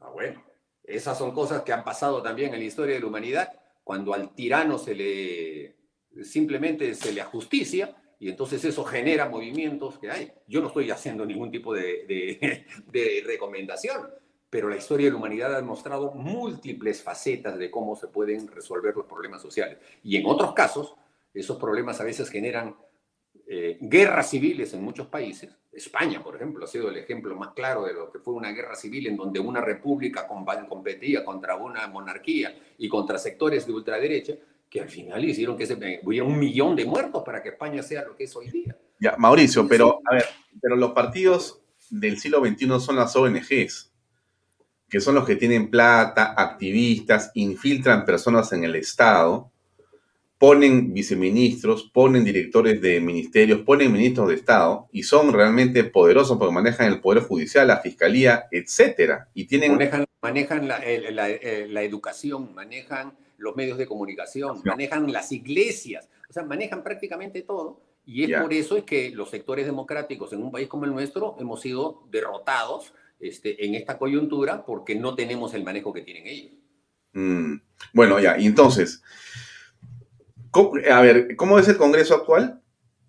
[0.00, 0.44] Ah, bueno,
[0.84, 4.34] esas son cosas que han pasado también en la historia de la humanidad, cuando al
[4.34, 5.76] tirano se le
[6.24, 10.32] simplemente se le ajusticia y entonces eso genera movimientos que hay.
[10.46, 12.40] Yo no estoy haciendo ningún tipo de,
[12.86, 14.10] de recomendación,
[14.50, 18.94] pero la historia de la humanidad ha mostrado múltiples facetas de cómo se pueden resolver
[18.94, 19.78] los problemas sociales.
[20.02, 20.94] Y en otros casos,
[21.34, 22.76] esos problemas a veces generan
[23.48, 25.56] eh, guerras civiles en muchos países.
[25.72, 28.74] España, por ejemplo, ha sido el ejemplo más claro de lo que fue una guerra
[28.74, 34.34] civil en donde una república competía contra una monarquía y contra sectores de ultraderecha,
[34.70, 38.04] que al final hicieron que se, hubiera un millón de muertos para que España sea
[38.04, 38.76] lo que es hoy día.
[38.98, 40.24] Ya, Mauricio, pero a ver,
[40.60, 43.92] pero los partidos del siglo XXI son las ONGs
[44.88, 49.50] que son los que tienen plata, activistas, infiltran personas en el Estado,
[50.38, 56.54] ponen viceministros, ponen directores de ministerios, ponen ministros de Estado y son realmente poderosos porque
[56.54, 59.28] manejan el poder judicial, la fiscalía, etcétera.
[59.34, 66.08] Y tienen manejan, manejan la, la, educación, manejan los medios de comunicación, manejan las iglesias,
[66.28, 70.42] o sea, manejan prácticamente todo Y es por eso es que los sectores democráticos en
[70.42, 75.54] un país como el nuestro hemos sido derrotados este, en esta coyuntura porque no tenemos
[75.54, 76.52] el manejo que tienen ellos.
[77.12, 77.56] Mm.
[77.92, 79.02] Bueno, ya, y entonces,
[80.90, 82.60] a ver, ¿cómo es el Congreso actual?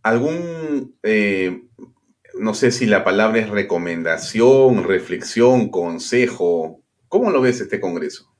[0.04, 1.64] ¿Algún, eh,
[2.40, 6.82] no sé si la palabra es recomendación, reflexión, consejo?
[7.08, 8.34] ¿Cómo lo ves este Congreso?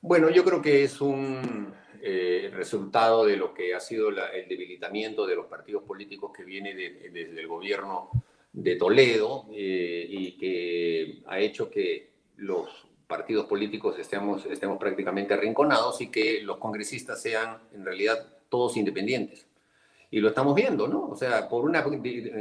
[0.00, 5.26] Bueno, yo creo que es un eh, resultado de lo que ha sido el debilitamiento
[5.26, 8.10] de los partidos políticos que viene desde el gobierno
[8.56, 16.00] de Toledo eh, y que ha hecho que los partidos políticos estemos, estemos prácticamente arrinconados
[16.00, 19.46] y que los congresistas sean en realidad todos independientes.
[20.10, 21.06] Y lo estamos viendo, ¿no?
[21.08, 21.84] O sea, por una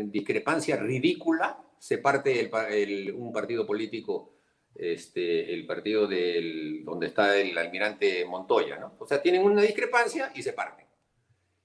[0.05, 2.49] discrepancia ridícula se parte
[3.13, 4.32] un partido político,
[4.74, 8.93] este, el partido del, donde está el almirante Montoya, ¿no?
[8.99, 10.86] O sea, tienen una discrepancia y se parten.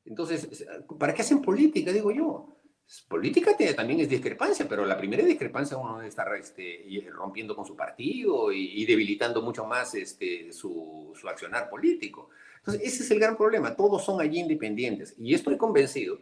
[0.05, 0.66] Entonces,
[0.98, 2.59] ¿para qué hacen política, digo yo?
[3.09, 7.76] Política también es discrepancia, pero la primera discrepancia uno debe estar este, rompiendo con su
[7.76, 12.30] partido y, debilitando mucho más este, su, su, accionar político.
[12.59, 13.76] Entonces, ese es el gran problema.
[13.76, 15.14] Todos son allí independientes.
[15.18, 16.18] Y estoy convencido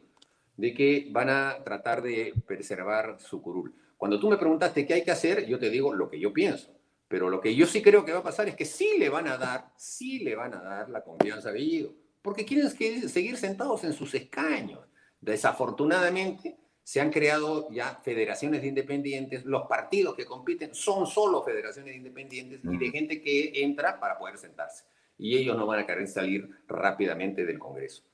[0.56, 3.74] de que van a tratar de preservar su curul.
[3.96, 6.70] Cuando tú me preguntaste qué hay que hacer, yo te digo lo que yo pienso.
[7.08, 9.26] Pero lo que yo sí creo que va a pasar es que sí le van
[9.26, 11.94] a dar, sí le van a dar la confianza a Bellido.
[12.20, 14.80] Porque quieren seguir sentados en sus escaños.
[15.20, 16.56] Desafortunadamente,
[16.88, 21.98] se han creado ya federaciones de independientes, los partidos que compiten son solo federaciones de
[21.98, 24.84] independientes y de gente que entra para poder sentarse.
[25.18, 28.04] Y ellos no van a querer salir rápidamente del Congreso.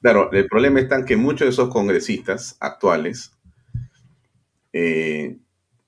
[0.00, 3.32] Claro, el problema está en que muchos de esos congresistas actuales
[4.72, 5.36] eh,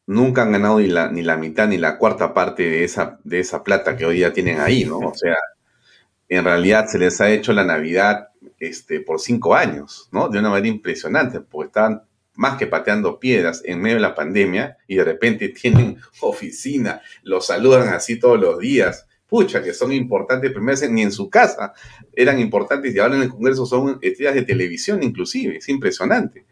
[0.07, 3.41] nunca han ganado ni la, ni la mitad ni la cuarta parte de esa, de
[3.41, 4.99] esa plata que hoy día tienen ahí, ¿no?
[4.99, 5.37] O sea,
[6.31, 8.29] en realidad se les ha hecho la Navidad
[8.61, 10.29] este, por cinco años, ¿no?
[10.29, 12.03] De una manera impresionante, porque estaban
[12.37, 17.47] más que pateando piedras en medio de la pandemia y de repente tienen oficina, los
[17.47, 19.07] saludan así todos los días.
[19.27, 21.73] Pucha, que son importantes, primero ni en su casa
[22.13, 26.47] eran importantes y ahora en el Congreso son estrellas de televisión inclusive, es impresionante.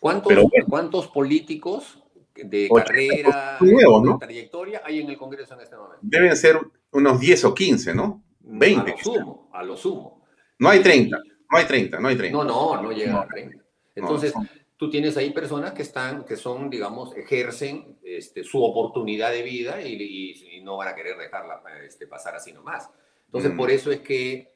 [0.00, 0.32] ¿Cuántos,
[0.68, 2.02] ¿cuántos políticos
[2.34, 6.00] de carrera, de trayectoria hay en el Congreso en este momento?
[6.02, 6.58] Deben ser
[6.90, 8.23] unos 10 o 15, ¿no?
[8.44, 8.90] 20.
[8.90, 10.26] A lo sumo, a lo sumo.
[10.58, 11.16] No hay 30.
[11.50, 12.36] No hay 30, no hay 30.
[12.36, 13.64] No, no, no llega a 30.
[13.94, 14.32] Entonces,
[14.76, 19.80] tú tienes ahí personas que están, que son, digamos, ejercen este, su oportunidad de vida
[19.82, 22.88] y, no van a querer dejarla este, pasar así nomás.
[23.26, 24.54] Entonces, por eso es que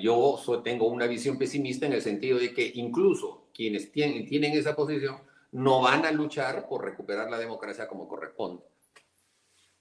[0.00, 4.74] yo tengo una visión pesimista en el sentido de que incluso quienes tienen, tienen esa
[4.74, 5.18] posición
[5.52, 8.64] no van a luchar por recuperar la democracia como corresponde.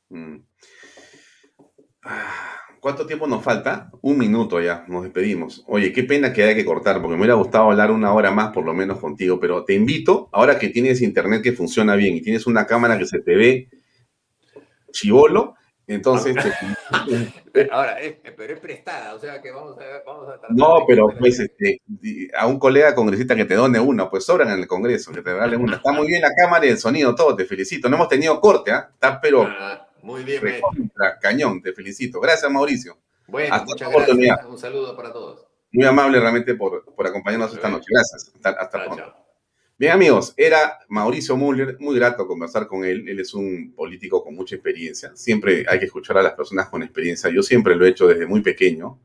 [0.10, 0.38] Mm.
[2.04, 3.92] Ah, ¿Cuánto tiempo nos falta?
[4.02, 5.64] Un minuto ya, nos despedimos.
[5.68, 8.52] Oye, qué pena que haya que cortar, porque me hubiera gustado hablar una hora más
[8.52, 12.22] por lo menos contigo, pero te invito, ahora que tienes internet que funciona bien y
[12.22, 13.70] tienes una cámara que se te ve
[14.92, 15.54] chivolo,
[15.86, 16.36] entonces...
[17.72, 17.98] ahora,
[18.36, 20.02] pero es prestada, o sea que vamos a...
[20.04, 21.84] Vamos a no, pero pues este,
[22.36, 25.32] a un colega congresista que te done una, pues sobran en el Congreso, que te
[25.32, 25.76] regalen una.
[25.76, 27.90] Está muy bien la cámara y el sonido, todo, te felicito.
[27.90, 28.90] No hemos tenido corte, ¿ah?
[28.92, 29.48] Está pero...
[30.04, 30.42] Muy bien,
[31.22, 32.20] Cañón, te felicito.
[32.20, 32.98] Gracias, Mauricio.
[33.28, 34.46] Bueno, Hasta muchas gracias.
[34.46, 35.48] Un saludo para todos.
[35.72, 37.86] Muy amable realmente por, por acompañarnos esta noche.
[37.90, 38.32] Gracias.
[38.44, 39.16] Hasta, pronto.
[39.78, 43.08] Bien, amigos, era Mauricio Müller, muy grato conversar con él.
[43.08, 45.12] Él es un político con mucha experiencia.
[45.16, 47.30] Siempre hay que escuchar a las personas con experiencia.
[47.30, 49.00] Yo siempre lo he hecho desde muy pequeño.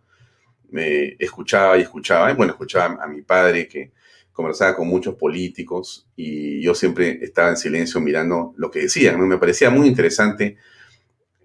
[0.68, 2.32] Me escuchaba y escuchaba.
[2.34, 3.92] Bueno, escuchaba a mi padre que
[4.32, 9.18] conversaba con muchos políticos y yo siempre estaba en silencio mirando lo que decían.
[9.26, 10.58] Me parecía muy interesante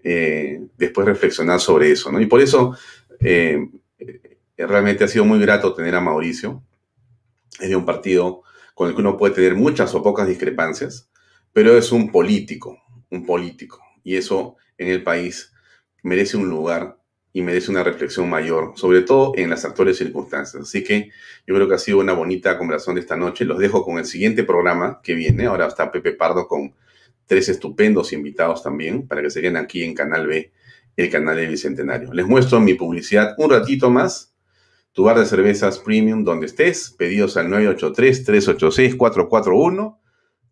[0.04, 2.20] eh, después reflexionar sobre eso, ¿no?
[2.20, 2.76] Y por eso
[3.20, 3.68] eh,
[4.56, 6.62] realmente ha sido muy grato tener a Mauricio.
[7.60, 8.42] Es de un partido
[8.74, 11.10] con el que uno puede tener muchas o pocas discrepancias,
[11.52, 13.80] pero es un político, un político.
[14.02, 15.52] Y eso en el país
[16.02, 16.98] merece un lugar
[17.32, 20.62] y merece una reflexión mayor, sobre todo en las actuales circunstancias.
[20.62, 21.10] Así que
[21.46, 23.44] yo creo que ha sido una bonita conversación de esta noche.
[23.44, 25.46] Los dejo con el siguiente programa que viene.
[25.46, 26.74] Ahora está Pepe Pardo con
[27.32, 30.52] tres estupendos invitados también para que se queden aquí en Canal B,
[30.98, 32.12] el canal del Bicentenario.
[32.12, 34.34] Les muestro mi publicidad un ratito más.
[34.92, 36.90] Tu bar de cervezas premium donde estés.
[36.90, 39.98] Pedidos al 983-386-441.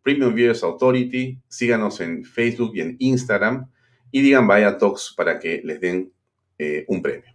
[0.03, 1.39] Premium Beers Authority.
[1.49, 3.71] Síganos en Facebook y en Instagram.
[4.11, 6.11] Y digan vaya Talks para que les den
[6.57, 7.31] eh, un premio.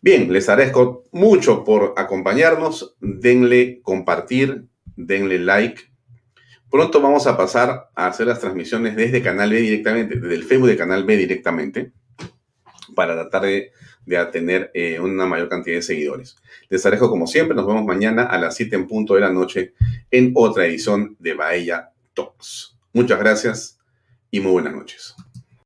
[0.00, 2.94] Bien, les agradezco mucho por acompañarnos.
[3.00, 5.89] Denle compartir, denle like
[6.70, 10.68] Pronto vamos a pasar a hacer las transmisiones desde Canal B directamente, desde el Facebook
[10.68, 11.92] de Canal B directamente,
[12.94, 13.72] para tratar de,
[14.06, 16.36] de tener eh, una mayor cantidad de seguidores.
[16.68, 19.74] Les dejo como siempre, nos vemos mañana a las 7 en punto de la noche
[20.12, 22.76] en otra edición de Bahía Talks.
[22.92, 23.78] Muchas gracias
[24.30, 25.16] y muy buenas noches.